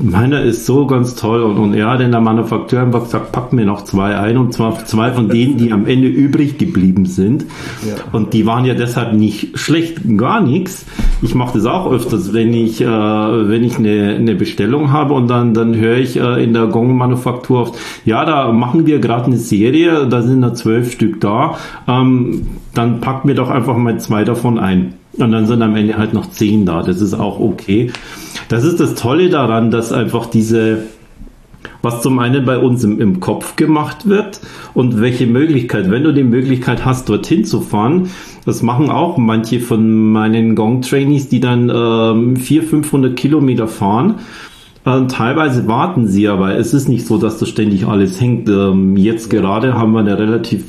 Meiner 0.02 0.44
ist 0.44 0.66
so 0.66 0.86
ganz 0.86 1.16
toll 1.16 1.42
und, 1.42 1.58
und 1.58 1.74
er 1.74 1.90
hat 1.90 2.02
in 2.02 2.12
der 2.12 2.22
Manufaktur 2.22 2.80
einfach 2.80 3.04
gesagt, 3.04 3.32
pack 3.32 3.52
mir 3.52 3.66
noch 3.66 3.84
zwei 3.84 4.16
ein 4.16 4.38
und 4.38 4.54
zwar 4.54 4.86
zwei 4.86 5.12
von 5.12 5.28
denen, 5.30 5.58
die 5.58 5.72
am 5.72 5.88
Ende 5.88 6.08
übrig 6.08 6.58
geblieben 6.58 7.06
sind. 7.06 7.46
Ja. 7.88 7.96
Und 8.12 8.34
die 8.34 8.46
waren 8.46 8.66
ja 8.66 8.76
deshalb 8.76 9.14
nicht 9.14 9.58
schlecht, 9.58 10.02
gar 10.18 10.42
nichts. 10.42 10.86
Ich 11.22 11.34
mache 11.34 11.58
das 11.58 11.66
auch 11.66 11.92
öfters, 11.92 12.32
wenn 12.34 12.54
ich, 12.54 12.82
äh, 12.82 12.86
wenn 12.86 13.64
ich 13.64 13.78
eine, 13.78 14.16
eine 14.16 14.36
Bestellung 14.36 14.92
habe 14.92 15.16
und 15.16 15.30
dann, 15.30 15.54
dann 15.54 15.76
höre 15.76 15.98
ich 15.98 16.18
äh, 16.18 16.44
in 16.44 16.54
der 16.54 16.68
Gong-Manufaktur 16.68 17.62
oft, 17.62 17.76
ja, 18.06 18.24
da 18.24 18.52
machen 18.52 18.86
wir 18.86 19.00
gerade 19.00 19.26
eine 19.26 19.38
Serie, 19.38 20.08
da 20.08 20.22
sind 20.22 20.42
da 20.42 20.54
zwölf 20.54 20.92
Stück 20.92 21.20
da, 21.22 21.58
ähm, 21.88 22.48
dann 22.76 23.02
pack 23.02 23.26
mir 23.26 23.34
doch 23.34 23.50
einfach 23.50 23.76
mal 23.78 24.00
zwei 24.00 24.24
davon 24.24 24.60
ein. 24.60 24.94
Und 25.18 25.32
dann 25.32 25.48
sind 25.48 25.64
am 25.64 25.76
Ende 25.76 25.98
halt 25.98 26.14
noch 26.14 26.30
zehn 26.30 26.66
da. 26.66 26.84
Das 26.84 27.02
ist 27.02 27.16
auch 27.16 27.40
okay. 27.40 27.92
Das 28.50 28.64
ist 28.64 28.80
das 28.80 28.96
Tolle 28.96 29.30
daran, 29.30 29.72
dass 29.72 29.92
einfach 29.92 30.28
diese, 30.28 30.84
was 31.82 32.02
zum 32.02 32.20
einen 32.20 32.46
bei 32.46 32.58
uns 32.58 32.84
im, 32.84 33.00
im 33.02 33.20
Kopf 33.20 33.56
gemacht 33.56 34.08
wird 34.08 34.40
und 34.74 35.02
welche 35.02 35.28
Möglichkeit, 35.28 35.92
wenn 35.92 36.04
du 36.04 36.14
die 36.14 36.24
Möglichkeit 36.24 36.86
hast, 36.86 37.10
dorthin 37.10 37.44
zu 37.44 37.62
fahren, 37.62 38.10
das 38.46 38.62
machen 38.62 38.90
auch 38.90 39.18
manche 39.18 39.60
von 39.60 40.12
meinen 40.12 40.56
Gong-Trainees, 40.56 41.28
die 41.28 41.42
dann 41.42 41.70
ähm, 41.70 42.38
400, 42.38 42.70
500 42.70 43.16
Kilometer 43.18 43.68
fahren. 43.68 44.16
Ähm, 44.86 45.10
teilweise 45.10 45.68
warten 45.68 46.08
sie 46.08 46.30
aber. 46.30 46.56
Es 46.56 46.74
ist 46.74 46.88
nicht 46.88 47.06
so, 47.06 47.18
dass 47.18 47.38
das 47.40 47.50
ständig 47.50 47.86
alles 47.86 48.22
hängt. 48.22 48.48
Ähm, 48.48 48.96
jetzt 48.96 49.30
gerade 49.30 49.74
haben 49.74 49.92
wir 49.92 50.00
eine 50.00 50.18
relativ 50.18 50.64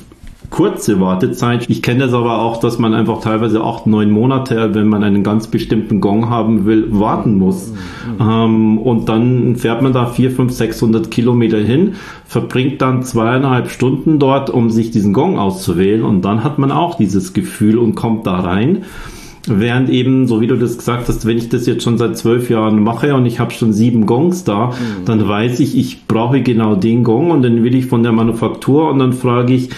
kurze 0.50 1.00
Wartezeit. 1.00 1.68
Ich 1.68 1.82
kenne 1.82 2.00
das 2.00 2.14
aber 2.14 2.40
auch, 2.40 2.58
dass 2.58 2.78
man 2.78 2.94
einfach 2.94 3.20
teilweise 3.20 3.62
acht, 3.62 3.86
neun 3.86 4.10
Monate, 4.10 4.74
wenn 4.74 4.88
man 4.88 5.04
einen 5.04 5.22
ganz 5.22 5.48
bestimmten 5.48 6.00
Gong 6.00 6.30
haben 6.30 6.64
will, 6.64 6.86
warten 6.90 7.38
muss. 7.38 7.72
Mhm. 8.18 8.20
Ähm, 8.20 8.78
und 8.78 9.08
dann 9.08 9.56
fährt 9.56 9.82
man 9.82 9.92
da 9.92 10.06
vier, 10.06 10.30
fünf, 10.30 10.52
sechshundert 10.52 11.10
Kilometer 11.10 11.58
hin, 11.58 11.94
verbringt 12.24 12.80
dann 12.80 13.02
zweieinhalb 13.02 13.70
Stunden 13.70 14.18
dort, 14.18 14.50
um 14.50 14.70
sich 14.70 14.90
diesen 14.90 15.12
Gong 15.12 15.38
auszuwählen. 15.38 16.02
Und 16.02 16.22
dann 16.22 16.44
hat 16.44 16.58
man 16.58 16.72
auch 16.72 16.96
dieses 16.96 17.32
Gefühl 17.32 17.78
und 17.78 17.94
kommt 17.94 18.26
da 18.26 18.40
rein. 18.40 18.84
Während 19.50 19.88
eben, 19.88 20.26
so 20.26 20.40
wie 20.40 20.46
du 20.46 20.56
das 20.56 20.76
gesagt 20.76 21.08
hast, 21.08 21.24
wenn 21.24 21.38
ich 21.38 21.48
das 21.48 21.66
jetzt 21.66 21.82
schon 21.82 21.96
seit 21.96 22.18
zwölf 22.18 22.50
Jahren 22.50 22.82
mache 22.82 23.14
und 23.14 23.24
ich 23.24 23.40
habe 23.40 23.50
schon 23.50 23.72
sieben 23.72 24.04
Gongs 24.04 24.44
da, 24.44 24.66
mhm. 24.66 25.04
dann 25.06 25.26
weiß 25.26 25.60
ich, 25.60 25.76
ich 25.76 26.06
brauche 26.06 26.42
genau 26.42 26.74
den 26.74 27.02
Gong 27.04 27.30
und 27.30 27.42
dann 27.42 27.64
will 27.64 27.74
ich 27.74 27.86
von 27.86 28.02
der 28.02 28.12
Manufaktur 28.12 28.90
und 28.90 28.98
dann 28.98 29.12
frage 29.12 29.54
ich, 29.54 29.70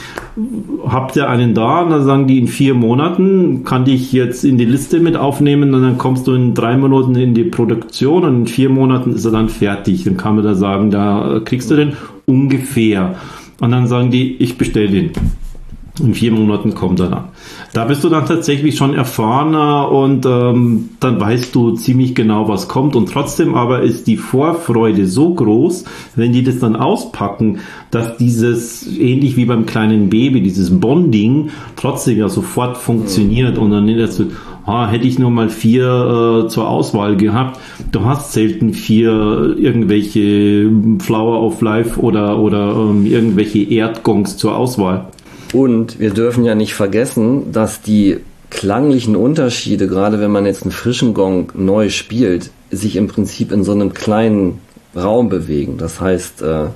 habt 0.87 1.17
ihr 1.17 1.29
einen 1.29 1.55
da? 1.55 1.83
Und 1.83 1.91
dann 1.91 2.05
sagen 2.05 2.27
die 2.27 2.39
in 2.39 2.49
vier 2.49 2.75
Monaten, 2.75 3.65
kann 3.65 3.87
ich 3.87 4.13
jetzt 4.13 4.45
in 4.45 4.59
die 4.59 4.65
Liste 4.65 5.01
mit 5.01 5.17
aufnehmen 5.17 5.75
und 5.75 5.83
dann 5.83 5.99
kommst 5.99 6.27
du 6.27 6.35
in 6.35 6.55
drei 6.55 6.77
Monaten 6.77 7.15
in 7.17 7.35
die 7.35 7.45
Produktion 7.45 8.25
und 8.25 8.37
in 8.37 8.47
vier 8.47 8.71
Monaten 8.71 9.13
ist 9.13 9.25
er 9.25 9.33
dann 9.33 9.49
fertig. 9.49 10.05
Dann 10.05 10.17
kann 10.17 10.37
man 10.37 10.45
da 10.45 10.55
sagen, 10.55 10.91
da 10.91 11.41
kriegst 11.45 11.71
du 11.71 11.77
den 11.77 11.93
ungefähr. 12.27 13.17
Und 13.61 13.73
dann 13.73 13.87
sagen 13.87 14.11
die, 14.11 14.37
ich 14.37 14.57
bestelle 14.57 14.89
den. 14.89 15.11
In 16.01 16.15
vier 16.15 16.33
Monaten 16.33 16.75
kommt 16.75 17.01
er 17.01 17.09
dann. 17.09 17.25
Da 17.73 17.85
bist 17.85 18.03
du 18.03 18.09
dann 18.09 18.27
tatsächlich 18.27 18.77
schon 18.77 18.95
erfahrener 18.95 19.91
und 19.91 20.25
ähm, 20.27 20.91
dann 20.99 21.21
weißt 21.21 21.55
du 21.55 21.73
ziemlich 21.73 22.15
genau, 22.15 22.49
was 22.49 22.69
kommt. 22.69 22.97
Und 22.97 23.11
trotzdem 23.11 23.55
aber 23.55 23.83
ist 23.83 24.07
die 24.07 24.17
Vorfreude 24.17 25.07
so 25.07 25.35
groß, 25.35 25.85
wenn 26.17 26.33
die 26.33 26.43
das 26.43 26.59
dann 26.59 26.77
auspacken, 26.77 27.59
dass 27.91 28.17
dieses, 28.17 28.87
ähnlich 28.87 29.37
wie 29.37 29.45
beim 29.45 29.67
kleinen 29.67 30.11
Baby, 30.11 30.41
dieses 30.41 30.81
Bonding 30.81 31.51
trotzdem 31.77 32.19
ja 32.19 32.29
sofort 32.29 32.77
funktioniert. 32.77 33.59
Und 33.59 33.71
dann 33.71 33.89
ist 33.89 34.19
du, 34.19 34.27
ah, 34.67 34.89
hätte 34.89 35.07
ich 35.07 35.19
nur 35.19 35.31
mal 35.31 35.51
vier 35.51 36.45
äh, 36.45 36.49
zur 36.49 36.69
Auswahl 36.69 37.17
gehabt. 37.17 37.61
Du 37.93 38.05
hast 38.05 38.33
selten 38.33 38.73
vier 38.73 39.57
irgendwelche 39.59 40.71
Flower 41.01 41.43
of 41.43 41.61
Life 41.61 42.01
oder, 42.01 42.39
oder 42.39 42.75
ähm, 42.75 43.07
irgendwelche 43.07 43.61
Erdgongs 43.61 44.37
zur 44.37 44.57
Auswahl. 44.57 45.07
Und 45.53 45.99
wir 45.99 46.11
dürfen 46.11 46.45
ja 46.45 46.55
nicht 46.55 46.75
vergessen, 46.75 47.53
dass 47.53 47.83
die 47.83 48.19
klanglichen 48.51 49.17
Unterschiede, 49.17 49.87
gerade 49.87 50.21
wenn 50.21 50.31
man 50.31 50.47
jetzt 50.47 50.63
einen 50.63 50.73
frischen 50.73 51.15
Gong 51.15 51.53
neu 51.55 51.89
spielt, 51.89 52.51
sich 52.71 52.97
im 52.97 53.09
Prinzip 53.09 53.53
in 53.53 53.65
so 53.65 53.73
einem 53.73 53.95
kleinen 53.95 54.61
Raum 54.95 55.29
bewegen. 55.29 55.79
Das 55.79 56.01
heißt, 56.01 56.43
äh, 56.43 56.67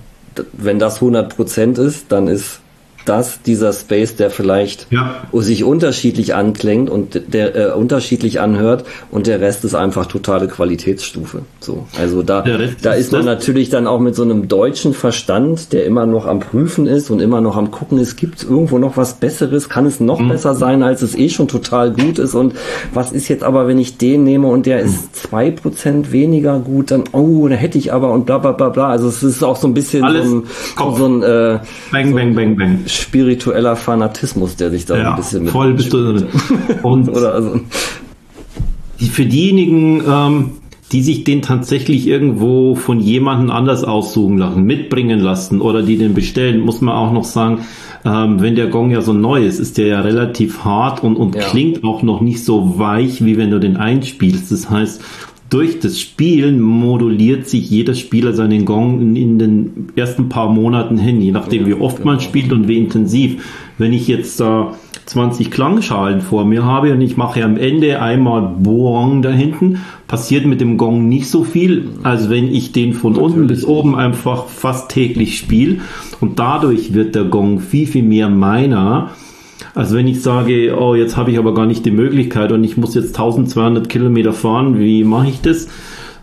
wenn 0.52 0.78
das 0.78 1.00
100% 1.00 1.78
ist, 1.80 2.06
dann 2.10 2.28
ist 2.28 2.60
das 3.04 3.42
dieser 3.42 3.72
Space, 3.72 4.16
der 4.16 4.30
vielleicht 4.30 4.86
ja. 4.90 5.22
sich 5.32 5.64
unterschiedlich 5.64 6.34
anklingt 6.34 6.90
und 6.90 7.20
der 7.32 7.56
äh, 7.56 7.72
unterschiedlich 7.72 8.40
anhört 8.40 8.84
und 9.10 9.26
der 9.26 9.40
Rest 9.40 9.64
ist 9.64 9.74
einfach 9.74 10.06
totale 10.06 10.48
Qualitätsstufe. 10.48 11.42
So, 11.60 11.86
also 11.98 12.22
da 12.22 12.44
da 12.82 12.92
ist 12.92 13.12
man 13.12 13.24
natürlich 13.24 13.70
dann 13.70 13.86
auch 13.86 14.00
mit 14.00 14.14
so 14.14 14.22
einem 14.22 14.48
deutschen 14.48 14.94
Verstand, 14.94 15.72
der 15.72 15.84
immer 15.84 16.06
noch 16.06 16.26
am 16.26 16.40
prüfen 16.40 16.86
ist 16.86 17.10
und 17.10 17.20
immer 17.20 17.40
noch 17.40 17.56
am 17.56 17.70
gucken 17.70 17.98
ist, 17.98 18.16
gibt 18.16 18.38
es 18.38 18.44
irgendwo 18.44 18.78
noch 18.78 18.96
was 18.96 19.14
Besseres, 19.14 19.68
kann 19.68 19.86
es 19.86 20.00
noch 20.00 20.20
mhm. 20.20 20.28
besser 20.28 20.54
sein, 20.54 20.82
als 20.82 21.02
es 21.02 21.14
eh 21.14 21.28
schon 21.28 21.48
total 21.48 21.92
gut 21.92 22.18
ist 22.18 22.34
und 22.34 22.54
was 22.92 23.12
ist 23.12 23.28
jetzt 23.28 23.42
aber, 23.42 23.66
wenn 23.68 23.78
ich 23.78 23.98
den 23.98 24.24
nehme 24.24 24.46
und 24.46 24.66
der 24.66 24.80
ist 24.80 25.14
zwei 25.16 25.50
Prozent 25.50 26.12
weniger 26.12 26.58
gut, 26.58 26.90
dann 26.90 27.04
oh, 27.12 27.48
da 27.48 27.54
hätte 27.54 27.78
ich 27.78 27.92
aber 27.92 28.12
und 28.12 28.26
bla 28.26 28.38
bla 28.38 28.52
bla 28.52 28.68
bla. 28.68 28.88
Also 28.88 29.08
es 29.08 29.22
ist 29.22 29.42
auch 29.42 29.56
so 29.56 29.68
ein 29.68 29.74
bisschen 29.74 30.04
Alles 30.04 30.28
so 30.28 30.42
ein, 30.78 30.96
so 30.96 31.06
ein 31.06 31.22
äh, 31.22 31.58
bang, 31.90 32.08
so 32.08 32.14
bang, 32.14 32.34
bang, 32.34 32.56
bang 32.56 32.78
spiritueller 32.94 33.76
Fanatismus, 33.76 34.56
der 34.56 34.70
sich 34.70 34.86
da 34.86 34.96
ja, 34.96 35.10
ein 35.10 35.16
bisschen 35.16 35.44
mit 35.44 35.52
voll 35.52 35.74
bist 35.74 35.92
du 35.92 36.26
und 36.82 37.08
oder 37.08 37.34
also 37.34 37.60
für 39.10 39.26
diejenigen, 39.26 40.02
ähm, 40.08 40.50
die 40.92 41.02
sich 41.02 41.24
den 41.24 41.42
tatsächlich 41.42 42.06
irgendwo 42.06 42.74
von 42.74 43.00
jemandem 43.00 43.50
anders 43.50 43.84
aussuchen 43.84 44.38
lassen, 44.38 44.62
mitbringen 44.62 45.20
lassen 45.20 45.60
oder 45.60 45.82
die 45.82 45.96
den 45.96 46.14
bestellen, 46.14 46.60
muss 46.60 46.80
man 46.80 46.94
auch 46.94 47.12
noch 47.12 47.24
sagen, 47.24 47.60
ähm, 48.04 48.40
wenn 48.40 48.54
der 48.54 48.68
Gong 48.68 48.90
ja 48.90 49.00
so 49.00 49.12
neu 49.12 49.44
ist, 49.44 49.58
ist 49.58 49.78
der 49.78 49.86
ja 49.86 50.00
relativ 50.00 50.64
hart 50.64 51.02
und, 51.02 51.16
und 51.16 51.34
ja. 51.34 51.42
klingt 51.42 51.84
auch 51.84 52.02
noch 52.02 52.20
nicht 52.20 52.44
so 52.44 52.78
weich, 52.78 53.24
wie 53.24 53.38
wenn 53.38 53.50
du 53.50 53.58
den 53.58 53.76
einspielst. 53.76 54.52
Das 54.52 54.68
heißt, 54.68 55.02
durch 55.54 55.78
das 55.78 56.00
Spielen 56.00 56.60
moduliert 56.60 57.48
sich 57.48 57.70
jeder 57.70 57.94
Spieler 57.94 58.32
seinen 58.32 58.64
Gong 58.64 59.14
in 59.14 59.38
den 59.38 59.86
ersten 59.94 60.28
paar 60.28 60.50
Monaten 60.50 60.98
hin, 60.98 61.20
je 61.20 61.30
nachdem 61.30 61.66
wie 61.66 61.74
oft 61.74 61.98
genau. 61.98 62.10
man 62.10 62.20
spielt 62.20 62.52
und 62.52 62.66
wie 62.66 62.76
intensiv. 62.76 63.44
Wenn 63.78 63.92
ich 63.92 64.08
jetzt 64.08 64.40
da 64.40 64.72
äh, 64.72 65.06
20 65.06 65.52
Klangschalen 65.52 66.22
vor 66.22 66.44
mir 66.44 66.64
habe 66.64 66.92
und 66.92 67.00
ich 67.02 67.16
mache 67.16 67.44
am 67.44 67.56
Ende 67.56 68.02
einmal 68.02 68.42
Boang 68.42 69.22
da 69.22 69.30
hinten, 69.30 69.78
passiert 70.08 70.44
mit 70.44 70.60
dem 70.60 70.76
Gong 70.76 71.08
nicht 71.08 71.28
so 71.28 71.44
viel, 71.44 71.88
als 72.02 72.30
wenn 72.30 72.52
ich 72.52 72.72
den 72.72 72.92
von 72.92 73.12
Natürlich. 73.12 73.34
unten 73.34 73.46
bis 73.46 73.64
oben 73.64 73.94
einfach 73.94 74.46
fast 74.46 74.90
täglich 74.90 75.38
spiele 75.38 75.82
und 76.20 76.40
dadurch 76.40 76.94
wird 76.94 77.14
der 77.14 77.24
Gong 77.24 77.60
viel, 77.60 77.86
viel 77.86 78.02
mehr 78.02 78.28
meiner. 78.28 79.10
Also 79.74 79.96
wenn 79.96 80.06
ich 80.06 80.22
sage, 80.22 80.76
oh, 80.78 80.94
jetzt 80.94 81.16
habe 81.16 81.32
ich 81.32 81.38
aber 81.38 81.52
gar 81.52 81.66
nicht 81.66 81.84
die 81.84 81.90
Möglichkeit 81.90 82.52
und 82.52 82.62
ich 82.62 82.76
muss 82.76 82.94
jetzt 82.94 83.08
1200 83.08 83.88
Kilometer 83.88 84.32
fahren, 84.32 84.78
wie 84.78 85.02
mache 85.02 85.28
ich 85.28 85.40
das? 85.40 85.68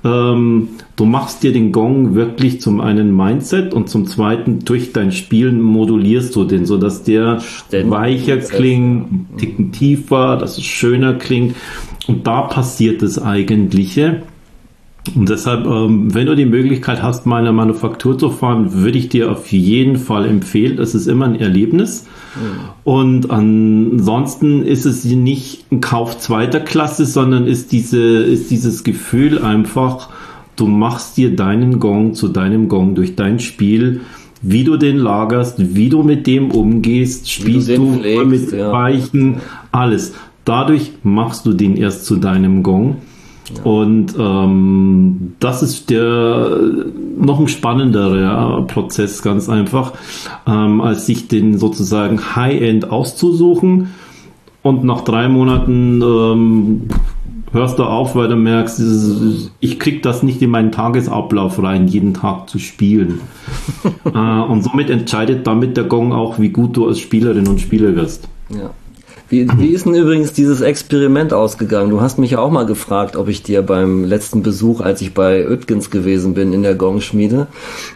Ähm, 0.03 0.69
du 0.95 1.05
machst 1.05 1.43
dir 1.43 1.51
den 1.51 1.71
Gong 1.71 2.15
wirklich 2.15 2.59
zum 2.61 2.81
einen 2.81 3.15
Mindset 3.15 3.73
und 3.73 3.89
zum 3.89 4.07
zweiten 4.07 4.59
durch 4.59 4.93
dein 4.93 5.11
Spielen 5.11 5.61
modulierst 5.61 6.35
du 6.35 6.45
den, 6.45 6.65
so 6.65 6.77
dass 6.77 7.03
der 7.03 7.39
Ständig 7.41 7.91
weicher 7.91 8.37
klingt, 8.37 9.37
Ticken 9.37 9.71
tiefer, 9.71 10.37
dass 10.37 10.57
es 10.57 10.63
schöner 10.63 11.13
klingt. 11.13 11.55
Und 12.07 12.25
da 12.25 12.41
passiert 12.41 13.01
das 13.01 13.21
Eigentliche. 13.21 14.23
Und 15.15 15.29
deshalb, 15.29 15.65
ähm, 15.65 16.13
wenn 16.13 16.27
du 16.27 16.35
die 16.35 16.45
Möglichkeit 16.45 17.01
hast, 17.01 17.25
mal 17.25 17.39
in 17.39 17.45
der 17.45 17.53
Manufaktur 17.53 18.17
zu 18.17 18.29
fahren, 18.29 18.73
würde 18.73 18.99
ich 18.99 19.09
dir 19.09 19.31
auf 19.31 19.51
jeden 19.51 19.97
Fall 19.97 20.27
empfehlen. 20.27 20.77
Es 20.77 20.93
ist 20.93 21.07
immer 21.07 21.25
ein 21.25 21.39
Erlebnis. 21.39 22.05
Und 22.83 23.29
ansonsten 23.29 24.63
ist 24.63 24.85
es 24.85 25.03
nicht 25.03 25.71
ein 25.71 25.81
Kauf 25.81 26.17
zweiter 26.19 26.59
Klasse, 26.59 27.05
sondern 27.05 27.47
ist 27.47 27.71
diese, 27.71 27.99
ist 27.99 28.51
dieses 28.51 28.83
Gefühl 28.83 29.39
einfach, 29.39 30.09
du 30.55 30.67
machst 30.67 31.17
dir 31.17 31.35
deinen 31.35 31.79
Gong 31.79 32.13
zu 32.13 32.29
deinem 32.29 32.69
Gong 32.69 32.95
durch 32.95 33.15
dein 33.15 33.39
Spiel, 33.39 34.01
wie 34.41 34.63
du 34.63 34.77
den 34.77 34.97
lagerst, 34.97 35.75
wie 35.75 35.89
du 35.89 36.03
mit 36.03 36.25
dem 36.25 36.51
umgehst, 36.51 37.29
spielst 37.29 37.69
du, 37.69 37.75
du 37.75 37.99
pflegst, 37.99 38.27
mit 38.27 38.51
ja. 38.53 38.71
Weichen, 38.71 39.37
alles. 39.71 40.13
Dadurch 40.45 40.93
machst 41.03 41.45
du 41.45 41.53
den 41.53 41.75
erst 41.77 42.05
zu 42.05 42.15
deinem 42.15 42.63
Gong. 42.63 42.97
Und 43.63 44.15
ähm, 44.17 45.33
das 45.39 45.63
ist 45.63 45.89
der 45.89 46.59
noch 47.17 47.39
ein 47.39 47.47
spannenderer 47.47 48.63
Prozess, 48.67 49.21
ganz 49.21 49.49
einfach, 49.49 49.93
ähm, 50.47 50.81
als 50.81 51.05
sich 51.05 51.27
den 51.27 51.57
sozusagen 51.57 52.35
High-End 52.35 52.89
auszusuchen 52.89 53.89
und 54.63 54.83
nach 54.83 55.01
drei 55.01 55.27
Monaten 55.27 56.01
ähm, 56.01 56.81
hörst 57.51 57.79
du 57.79 57.83
auf, 57.83 58.15
weil 58.15 58.27
du 58.27 58.35
merkst, 58.35 58.81
ich 59.59 59.79
krieg 59.79 60.03
das 60.03 60.23
nicht 60.23 60.41
in 60.41 60.51
meinen 60.51 60.71
Tagesablauf 60.71 61.61
rein, 61.61 61.87
jeden 61.87 62.13
Tag 62.13 62.49
zu 62.49 62.59
spielen. 62.59 63.21
äh, 64.05 64.09
und 64.09 64.63
somit 64.63 64.89
entscheidet 64.89 65.47
damit 65.47 65.77
der 65.77 65.85
Gong 65.85 66.13
auch, 66.13 66.39
wie 66.39 66.49
gut 66.49 66.77
du 66.77 66.87
als 66.87 66.99
Spielerin 66.99 67.47
und 67.47 67.59
Spieler 67.59 67.95
wirst. 67.95 68.27
Ja. 68.49 68.71
Wie, 69.31 69.47
wie 69.57 69.69
ist 69.69 69.85
denn 69.85 69.95
übrigens 69.95 70.33
dieses 70.33 70.59
Experiment 70.59 71.31
ausgegangen? 71.31 71.89
Du 71.89 72.01
hast 72.01 72.19
mich 72.19 72.31
ja 72.31 72.39
auch 72.39 72.51
mal 72.51 72.65
gefragt, 72.65 73.15
ob 73.15 73.29
ich 73.29 73.41
dir 73.41 73.61
beim 73.61 74.03
letzten 74.03 74.43
Besuch, 74.43 74.81
als 74.81 74.99
ich 75.01 75.13
bei 75.13 75.47
Oetkins 75.47 75.89
gewesen 75.89 76.33
bin 76.33 76.51
in 76.51 76.63
der 76.63 76.75
Gongschmiede, 76.75 77.47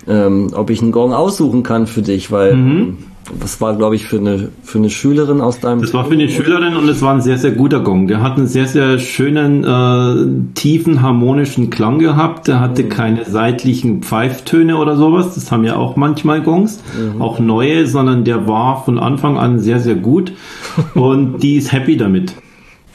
ähm, 0.07 0.51
ob 0.53 0.69
ich 0.69 0.81
einen 0.81 0.93
Gong 0.93 1.13
aussuchen 1.13 1.61
kann 1.61 1.87
für 1.87 2.01
dich, 2.01 2.31
weil 2.31 2.55
mhm. 2.55 2.97
Das 3.39 3.59
war, 3.59 3.75
glaube 3.75 3.95
ich, 3.95 4.05
für 4.05 4.17
eine, 4.17 4.49
für 4.63 4.77
eine 4.77 4.89
Schülerin 4.89 5.41
aus 5.41 5.59
deinem. 5.59 5.81
Das 5.81 5.93
war 5.93 6.05
für 6.05 6.13
eine 6.13 6.29
Schülerin 6.29 6.75
und 6.75 6.87
es 6.87 7.01
war 7.01 7.13
ein 7.13 7.21
sehr, 7.21 7.37
sehr 7.37 7.51
guter 7.51 7.79
Gong. 7.79 8.07
Der 8.07 8.21
hat 8.21 8.37
einen 8.37 8.47
sehr, 8.47 8.67
sehr 8.67 8.99
schönen, 8.99 9.63
äh, 9.63 10.53
tiefen, 10.53 11.01
harmonischen 11.01 11.69
Klang 11.69 11.99
gehabt. 11.99 12.47
Der 12.47 12.59
hatte 12.59 12.83
mhm. 12.83 12.89
keine 12.89 13.25
seitlichen 13.25 14.03
Pfeiftöne 14.03 14.77
oder 14.77 14.95
sowas. 14.95 15.33
Das 15.33 15.51
haben 15.51 15.63
ja 15.63 15.75
auch 15.75 15.95
manchmal 15.95 16.41
Gongs, 16.41 16.81
mhm. 16.97 17.21
auch 17.21 17.39
neue, 17.39 17.87
sondern 17.87 18.23
der 18.25 18.47
war 18.47 18.83
von 18.83 18.99
Anfang 18.99 19.37
an 19.37 19.59
sehr, 19.59 19.79
sehr 19.79 19.95
gut 19.95 20.33
und 20.93 21.39
die 21.39 21.55
ist 21.55 21.71
happy 21.71 21.97
damit. 21.97 22.35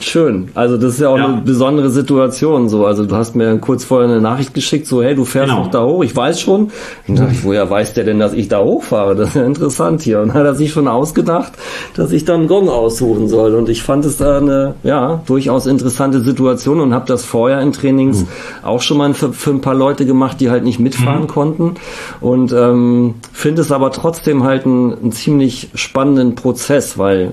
Schön. 0.00 0.49
Also 0.54 0.78
das 0.78 0.95
ist 0.95 1.00
ja 1.00 1.11
auch 1.11 1.19
ja. 1.19 1.26
eine 1.26 1.42
besondere 1.42 1.90
Situation 1.90 2.71
so. 2.71 2.87
Also 2.87 3.04
du 3.04 3.14
hast 3.14 3.37
mir 3.37 3.59
kurz 3.59 3.85
vorher 3.85 4.09
eine 4.09 4.21
Nachricht 4.21 4.54
geschickt, 4.54 4.87
so 4.87 5.02
hey, 5.02 5.14
du 5.14 5.26
fährst 5.26 5.50
genau. 5.50 5.64
noch 5.64 5.71
da 5.71 5.85
hoch. 5.85 6.02
Ich 6.02 6.16
weiß 6.16 6.40
schon. 6.40 6.71
Und 7.07 7.19
dachte 7.19 7.33
ich, 7.33 7.45
woher 7.45 7.69
weiß 7.69 7.92
der 7.92 8.04
denn, 8.04 8.19
dass 8.19 8.33
ich 8.33 8.49
da 8.49 8.61
hochfahre? 8.61 9.14
Das 9.14 9.30
ist 9.30 9.35
ja 9.37 9.45
interessant 9.45 10.00
hier. 10.00 10.21
Und 10.21 10.33
hat 10.33 10.46
er 10.46 10.55
sich 10.55 10.72
schon 10.72 10.88
ausgedacht, 10.88 11.53
dass 11.94 12.12
ich 12.12 12.24
dann 12.24 12.40
einen 12.40 12.48
Gong 12.48 12.70
aussuchen 12.70 13.29
soll. 13.29 13.55
Und 13.55 13.68
ich 13.68 13.83
fand 13.83 14.07
es 14.07 14.16
da 14.16 14.38
eine 14.38 14.74
ja 14.83 15.22
durchaus 15.27 15.66
interessante 15.66 16.20
Situation 16.20 16.81
und 16.81 16.94
habe 16.94 17.07
das 17.07 17.27
vorher 17.27 17.61
in 17.61 17.72
Trainings 17.72 18.22
mhm. 18.22 18.29
auch 18.62 18.81
schon 18.81 18.96
mal 18.96 19.12
für, 19.12 19.35
für, 19.35 19.51
ein 19.51 19.61
paar 19.61 19.74
Leute 19.74 20.07
gemacht, 20.07 20.40
die 20.40 20.51
halt 20.51 20.64
nicht 20.64 20.81
mitfahren 20.81 21.22
mhm. 21.22 21.29
konnten. 21.29 21.74
Und 22.22 22.53
ähm, 22.53 23.16
finde 23.33 23.61
es 23.61 23.70
aber 23.70 23.92
trotzdem 23.92 24.44
halt 24.44 24.64
einen, 24.64 24.94
einen 24.94 25.12
ziemlich 25.12 25.68
spannenden 25.74 26.37
Prozess, 26.37 26.96
weil 26.96 27.33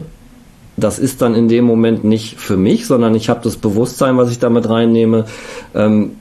das 0.78 1.00
ist 1.00 1.22
dann 1.22 1.34
in 1.34 1.48
dem 1.48 1.66
Moment 1.66 2.04
nicht 2.04 2.40
für 2.40 2.56
mich, 2.56 2.86
sondern 2.86 3.16
ich 3.16 3.30
habe 3.30 3.40
das 3.44 3.58
Bewusstsein, 3.58 4.18
was 4.18 4.32
ich 4.32 4.40
damit 4.40 4.70
reinnehme. 4.70 5.26
Ähm, 5.74 6.12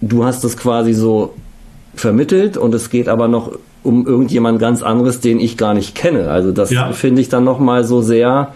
du 0.00 0.24
hast 0.24 0.44
es 0.44 0.56
quasi 0.56 0.92
so 0.92 1.34
vermittelt 1.94 2.56
und 2.56 2.74
es 2.74 2.90
geht 2.90 3.08
aber 3.08 3.28
noch 3.28 3.52
um 3.82 4.06
irgendjemand 4.06 4.60
ganz 4.60 4.82
anderes, 4.82 5.20
den 5.20 5.40
ich 5.40 5.56
gar 5.56 5.74
nicht 5.74 5.94
kenne. 5.94 6.30
Also 6.30 6.52
das 6.52 6.70
ja. 6.70 6.92
finde 6.92 7.20
ich 7.20 7.28
dann 7.28 7.44
nochmal 7.44 7.84
so 7.84 8.00
sehr 8.00 8.54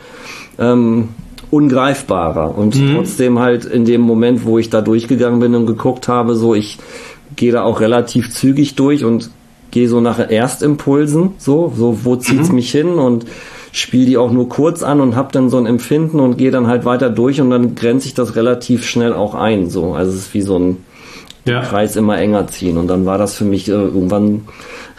ähm, 0.59 1.11
ungreifbarer 1.51 2.57
und 2.57 2.77
mhm. 2.77 2.95
trotzdem 2.95 3.39
halt 3.39 3.65
in 3.65 3.85
dem 3.85 4.01
Moment, 4.01 4.45
wo 4.45 4.59
ich 4.59 4.71
da 4.71 4.81
durchgegangen 4.81 5.41
bin 5.41 5.55
und 5.55 5.67
geguckt 5.67 6.09
habe, 6.09 6.35
so 6.35 6.55
ich 6.55 6.79
gehe 7.37 7.53
da 7.53 7.63
auch 7.63 7.81
relativ 7.81 8.31
zügig 8.33 8.75
durch 8.75 9.05
und 9.05 9.31
gehe 9.71 9.89
so 9.89 10.01
nach 10.01 10.19
Erstimpulsen, 10.19 11.33
so, 11.39 11.73
so 11.77 12.05
wo 12.05 12.17
zieht's 12.17 12.49
mhm. 12.49 12.55
mich 12.55 12.71
hin 12.71 12.89
und 12.89 13.27
spiele 13.79 14.07
die 14.07 14.17
auch 14.17 14.31
nur 14.31 14.49
kurz 14.49 14.83
an 14.83 15.01
und 15.01 15.17
habe 15.17 15.33
dann 15.33 15.51
so 15.51 15.59
ein 15.59 15.67
Empfinden 15.67 16.21
und 16.21 16.37
gehe 16.37 16.51
dann 16.51 16.67
halt 16.67 16.85
weiter 16.85 17.11
durch 17.11 17.41
und 17.41 17.51
dann 17.51 17.75
grenze 17.75 18.07
ich 18.07 18.15
das 18.15 18.37
relativ 18.37 18.85
schnell 18.85 19.13
auch 19.13 19.35
ein. 19.35 19.69
So, 19.69 19.95
also 19.95 20.11
es 20.11 20.19
ist 20.19 20.35
wie 20.35 20.43
so 20.43 20.59
ein 20.59 20.85
ja. 21.49 21.63
Kreis 21.63 21.97
immer 21.97 22.19
enger 22.19 22.47
ziehen 22.47 22.77
und 22.77 22.89
dann 22.89 23.07
war 23.07 23.19
das 23.19 23.35
für 23.35 23.45
mich 23.45 23.69
äh, 23.69 23.73
irgendwann 23.73 24.43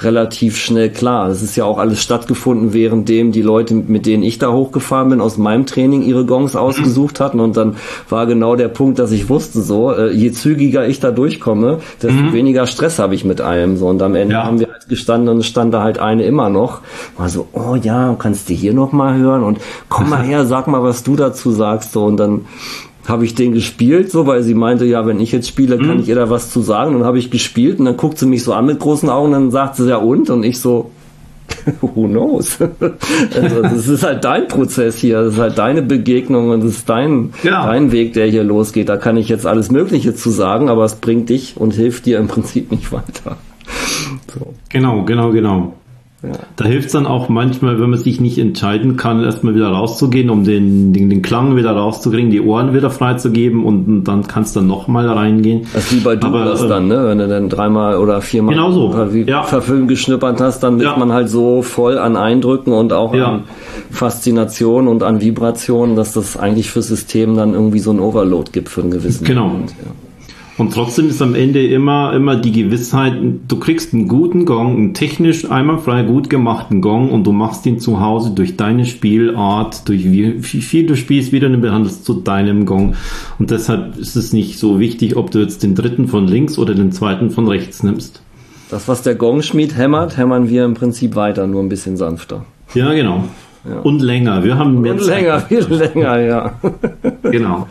relativ 0.01 0.57
schnell 0.57 0.89
klar. 0.89 1.27
Es 1.29 1.41
ist 1.41 1.55
ja 1.55 1.65
auch 1.65 1.77
alles 1.77 2.01
stattgefunden, 2.01 2.73
währenddem 2.73 3.31
die 3.31 3.41
Leute, 3.41 3.73
mit 3.73 4.05
denen 4.05 4.23
ich 4.23 4.37
da 4.37 4.51
hochgefahren 4.51 5.09
bin, 5.09 5.21
aus 5.21 5.37
meinem 5.37 5.65
Training 5.65 6.03
ihre 6.03 6.25
Gongs 6.25 6.55
ausgesucht 6.55 7.19
hatten. 7.19 7.39
Und 7.39 7.57
dann 7.57 7.75
war 8.07 8.25
genau 8.25 8.55
der 8.55 8.69
Punkt, 8.69 8.99
dass 8.99 9.11
ich 9.11 9.29
wusste, 9.29 9.61
so, 9.61 9.91
äh, 9.91 10.11
je 10.11 10.31
zügiger 10.31 10.87
ich 10.87 10.99
da 10.99 11.11
durchkomme, 11.11 11.79
desto 12.01 12.21
mhm. 12.21 12.33
weniger 12.33 12.67
Stress 12.67 12.99
habe 12.99 13.15
ich 13.15 13.25
mit 13.25 13.41
allem. 13.41 13.77
So, 13.77 13.87
und 13.87 14.01
am 14.01 14.15
Ende 14.15 14.35
ja. 14.35 14.43
haben 14.43 14.59
wir 14.59 14.67
halt 14.71 14.87
gestanden 14.87 15.29
und 15.35 15.43
stand 15.43 15.73
da 15.73 15.83
halt 15.83 15.99
eine 15.99 16.23
immer 16.23 16.49
noch. 16.49 16.81
War 17.17 17.29
so, 17.29 17.47
oh 17.53 17.75
ja, 17.75 18.15
kannst 18.17 18.49
du 18.49 18.53
hier 18.53 18.73
noch 18.73 18.91
mal 18.91 19.17
hören 19.17 19.43
und 19.43 19.59
komm 19.89 20.09
mal 20.09 20.23
her, 20.23 20.45
sag 20.45 20.67
mal, 20.67 20.83
was 20.83 21.03
du 21.03 21.15
dazu 21.15 21.51
sagst. 21.51 21.91
So, 21.91 22.05
und 22.05 22.17
dann 22.17 22.45
habe 23.09 23.25
ich 23.25 23.35
den 23.35 23.53
gespielt, 23.53 24.11
so, 24.11 24.27
weil 24.27 24.43
sie 24.43 24.53
meinte, 24.53 24.85
ja, 24.85 25.05
wenn 25.05 25.19
ich 25.19 25.31
jetzt 25.31 25.47
spiele, 25.47 25.77
kann 25.77 25.95
mhm. 25.95 26.01
ich 26.01 26.09
ihr 26.09 26.15
da 26.15 26.29
was 26.29 26.51
zu 26.51 26.61
sagen. 26.61 26.93
Dann 26.93 27.03
habe 27.03 27.19
ich 27.19 27.31
gespielt 27.31 27.79
und 27.79 27.85
dann 27.85 27.97
guckt 27.97 28.17
sie 28.17 28.25
mich 28.25 28.43
so 28.43 28.53
an 28.53 28.65
mit 28.65 28.79
großen 28.79 29.09
Augen, 29.09 29.31
dann 29.31 29.51
sagt 29.51 29.75
sie 29.75 29.89
ja 29.89 29.97
und 29.97 30.29
und 30.29 30.43
ich 30.43 30.59
so, 30.59 30.91
who 31.81 32.07
knows? 32.07 32.57
also, 33.35 33.61
das 33.61 33.87
ist 33.87 34.03
halt 34.03 34.23
dein 34.23 34.47
Prozess 34.47 34.97
hier, 34.97 35.23
das 35.23 35.33
ist 35.33 35.39
halt 35.39 35.57
deine 35.57 35.81
Begegnung 35.81 36.49
und 36.49 36.63
das 36.63 36.71
ist 36.71 36.89
dein, 36.89 37.33
genau. 37.41 37.65
dein 37.65 37.91
Weg, 37.91 38.13
der 38.13 38.27
hier 38.27 38.43
losgeht. 38.43 38.89
Da 38.89 38.97
kann 38.97 39.17
ich 39.17 39.29
jetzt 39.29 39.45
alles 39.45 39.71
Mögliche 39.71 40.15
zu 40.15 40.29
sagen, 40.29 40.69
aber 40.69 40.85
es 40.85 40.95
bringt 40.95 41.29
dich 41.29 41.57
und 41.57 41.73
hilft 41.73 42.05
dir 42.05 42.19
im 42.19 42.27
Prinzip 42.27 42.71
nicht 42.71 42.91
weiter. 42.91 43.37
So. 44.33 44.53
Genau, 44.69 45.03
genau, 45.03 45.31
genau. 45.31 45.73
Ja. 46.21 46.31
Da 46.57 46.65
hilft 46.65 46.87
es 46.87 46.91
dann 46.91 47.07
auch 47.07 47.29
manchmal, 47.29 47.79
wenn 47.79 47.89
man 47.89 47.99
sich 47.99 48.19
nicht 48.19 48.37
entscheiden 48.37 48.97
kann, 48.97 49.23
erstmal 49.23 49.55
wieder 49.55 49.69
rauszugehen, 49.69 50.29
um 50.29 50.43
den, 50.43 50.91
den, 50.91 51.09
den 51.09 51.21
Klang 51.21 51.55
wieder 51.55 51.71
rauszukriegen, 51.71 52.29
die 52.29 52.41
Ohren 52.41 52.73
wieder 52.73 52.89
freizugeben 52.89 53.63
und, 53.63 53.87
und 53.87 54.03
dann 54.03 54.27
kannst 54.27 54.55
du 54.57 54.61
nochmal 54.61 55.07
reingehen. 55.07 55.67
Das 55.73 55.85
ist 55.85 55.95
wie 55.95 56.03
bei 56.03 56.17
Douglas 56.17 56.67
dann, 56.67 56.89
ne? 56.89 57.05
Wenn 57.07 57.19
du 57.19 57.27
dann 57.29 57.47
dreimal 57.47 57.97
oder 57.97 58.21
viermal 58.21 58.53
genau 58.53 58.71
so. 58.71 58.93
ja. 59.25 59.43
verfilmt 59.43 59.87
geschnippert 59.87 60.41
hast, 60.41 60.59
dann 60.59 60.79
ja. 60.79 60.91
ist 60.91 60.97
man 60.97 61.13
halt 61.13 61.29
so 61.29 61.61
voll 61.61 61.97
an 61.97 62.17
Eindrücken 62.17 62.73
und 62.73 62.91
auch 62.91 63.13
ja. 63.13 63.27
an 63.27 63.43
Faszination 63.89 64.89
und 64.89 65.03
an 65.03 65.21
Vibration, 65.21 65.95
dass 65.95 66.11
das 66.11 66.35
eigentlich 66.35 66.69
fürs 66.69 66.89
System 66.89 67.37
dann 67.37 67.53
irgendwie 67.53 67.79
so 67.79 67.91
ein 67.91 67.99
Overload 68.01 68.51
gibt 68.51 68.67
für 68.67 68.81
einen 68.81 68.91
gewissen 68.91 69.23
genau. 69.23 69.47
Moment. 69.47 69.71
Ja. 69.71 69.91
Und 70.59 70.73
trotzdem 70.73 71.07
ist 71.07 71.21
am 71.21 71.35
Ende 71.35 71.65
immer, 71.65 72.13
immer 72.13 72.35
die 72.35 72.51
Gewissheit, 72.51 73.13
du 73.47 73.59
kriegst 73.59 73.93
einen 73.93 74.09
guten 74.09 74.45
Gong, 74.45 74.75
einen 74.75 74.93
technisch 74.93 75.49
einmalfrei 75.49 76.03
gut 76.03 76.29
gemachten 76.29 76.81
Gong 76.81 77.11
und 77.11 77.25
du 77.25 77.31
machst 77.31 77.65
ihn 77.65 77.79
zu 77.79 78.01
Hause 78.01 78.31
durch 78.31 78.57
deine 78.57 78.85
Spielart, 78.85 79.87
durch 79.87 80.03
wie, 80.03 80.39
viel 80.41 80.85
du 80.85 80.97
spielst, 80.97 81.31
wie 81.31 81.39
du 81.39 81.47
ihn 81.47 81.61
behandelst, 81.61 82.03
zu 82.03 82.15
deinem 82.15 82.65
Gong. 82.65 82.95
Und 83.39 83.51
deshalb 83.51 83.97
ist 83.97 84.17
es 84.17 84.33
nicht 84.33 84.59
so 84.59 84.81
wichtig, 84.81 85.15
ob 85.15 85.31
du 85.31 85.39
jetzt 85.39 85.63
den 85.63 85.75
dritten 85.75 86.09
von 86.09 86.27
links 86.27 86.57
oder 86.57 86.75
den 86.75 86.91
zweiten 86.91 87.31
von 87.31 87.47
rechts 87.47 87.81
nimmst. 87.81 88.21
Das, 88.69 88.89
was 88.89 89.01
der 89.01 89.15
Gongschmied 89.15 89.77
hämmert, 89.77 90.17
hämmern 90.17 90.49
wir 90.49 90.65
im 90.65 90.73
Prinzip 90.73 91.15
weiter, 91.15 91.47
nur 91.47 91.63
ein 91.63 91.69
bisschen 91.69 91.95
sanfter. 91.95 92.43
Ja, 92.73 92.93
genau. 92.93 93.23
Ja. 93.63 93.79
Und 93.79 94.01
länger. 94.01 94.43
Wir 94.43 94.57
haben 94.57 94.81
mehr 94.81 94.91
Und 94.91 95.03
Zeit. 95.03 95.21
länger, 95.21 95.39
viel 95.39 95.63
länger, 95.73 96.19
ja. 96.19 96.53
genau. 97.23 97.67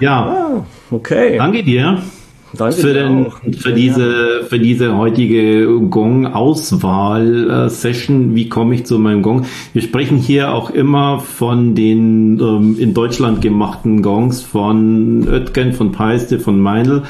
Ja. 0.00 0.64
Okay. 0.90 1.38
Danke 1.38 1.62
dir. 1.62 2.02
Danke 2.56 2.76
für, 2.76 2.94
den, 2.94 3.26
für 3.52 3.72
diese 3.72 4.44
für 4.48 4.60
diese 4.60 4.96
heutige 4.96 5.66
Gong-Auswahl-Session. 5.90 8.36
Wie 8.36 8.48
komme 8.48 8.76
ich 8.76 8.86
zu 8.86 8.96
meinem 8.98 9.20
Gong? 9.22 9.44
Wir 9.72 9.82
sprechen 9.82 10.18
hier 10.18 10.52
auch 10.52 10.70
immer 10.70 11.18
von 11.18 11.74
den 11.74 12.38
ähm, 12.38 12.76
in 12.78 12.94
Deutschland 12.94 13.42
gemachten 13.42 14.02
Gongs 14.02 14.42
von 14.42 15.26
Oetken, 15.28 15.72
von 15.72 15.90
Peiste, 15.90 16.38
von 16.38 16.60
Meinl 16.60 17.02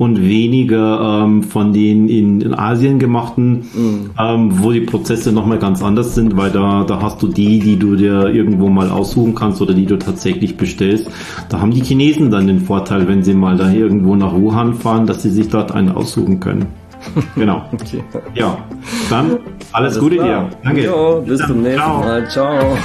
und 0.00 0.18
weniger 0.18 1.24
ähm, 1.24 1.42
von 1.42 1.74
den 1.74 2.08
in, 2.08 2.40
in 2.40 2.54
Asien 2.54 2.98
gemachten, 2.98 3.66
mhm. 3.74 4.10
ähm, 4.18 4.62
wo 4.62 4.72
die 4.72 4.80
Prozesse 4.80 5.30
nochmal 5.30 5.58
ganz 5.58 5.82
anders 5.82 6.14
sind, 6.14 6.38
weil 6.38 6.50
da, 6.50 6.84
da 6.84 7.02
hast 7.02 7.20
du 7.20 7.28
die, 7.28 7.58
die 7.58 7.78
du 7.78 7.96
dir 7.96 8.28
irgendwo 8.28 8.70
mal 8.70 8.88
aussuchen 8.88 9.34
kannst 9.34 9.60
oder 9.60 9.74
die 9.74 9.84
du 9.84 9.98
tatsächlich 9.98 10.56
bestellst. 10.56 11.10
Da 11.50 11.60
haben 11.60 11.70
die 11.70 11.82
Chinesen 11.82 12.30
dann 12.30 12.46
den 12.46 12.60
Vorteil, 12.60 13.08
wenn 13.08 13.22
sie 13.22 13.34
mal 13.34 13.58
da 13.58 13.70
irgendwo 13.70 14.16
nach 14.16 14.32
Wuhan 14.32 14.72
fahren, 14.72 15.06
dass 15.06 15.22
sie 15.22 15.30
sich 15.30 15.50
dort 15.50 15.70
einen 15.72 15.90
aussuchen 15.90 16.40
können. 16.40 16.66
Genau. 17.34 17.64
okay. 17.72 18.02
Ja, 18.34 18.56
dann 19.08 19.32
alles, 19.32 19.38
alles 19.72 19.98
Gute 19.98 20.16
klar. 20.16 20.48
dir. 20.48 20.56
Danke. 20.64 20.84
Jo, 20.84 21.22
bis, 21.26 21.38
bis 21.38 21.46
zum 21.46 21.62
nächsten. 21.62 21.78
Mal. 21.78 22.28
Ciao. 22.30 22.76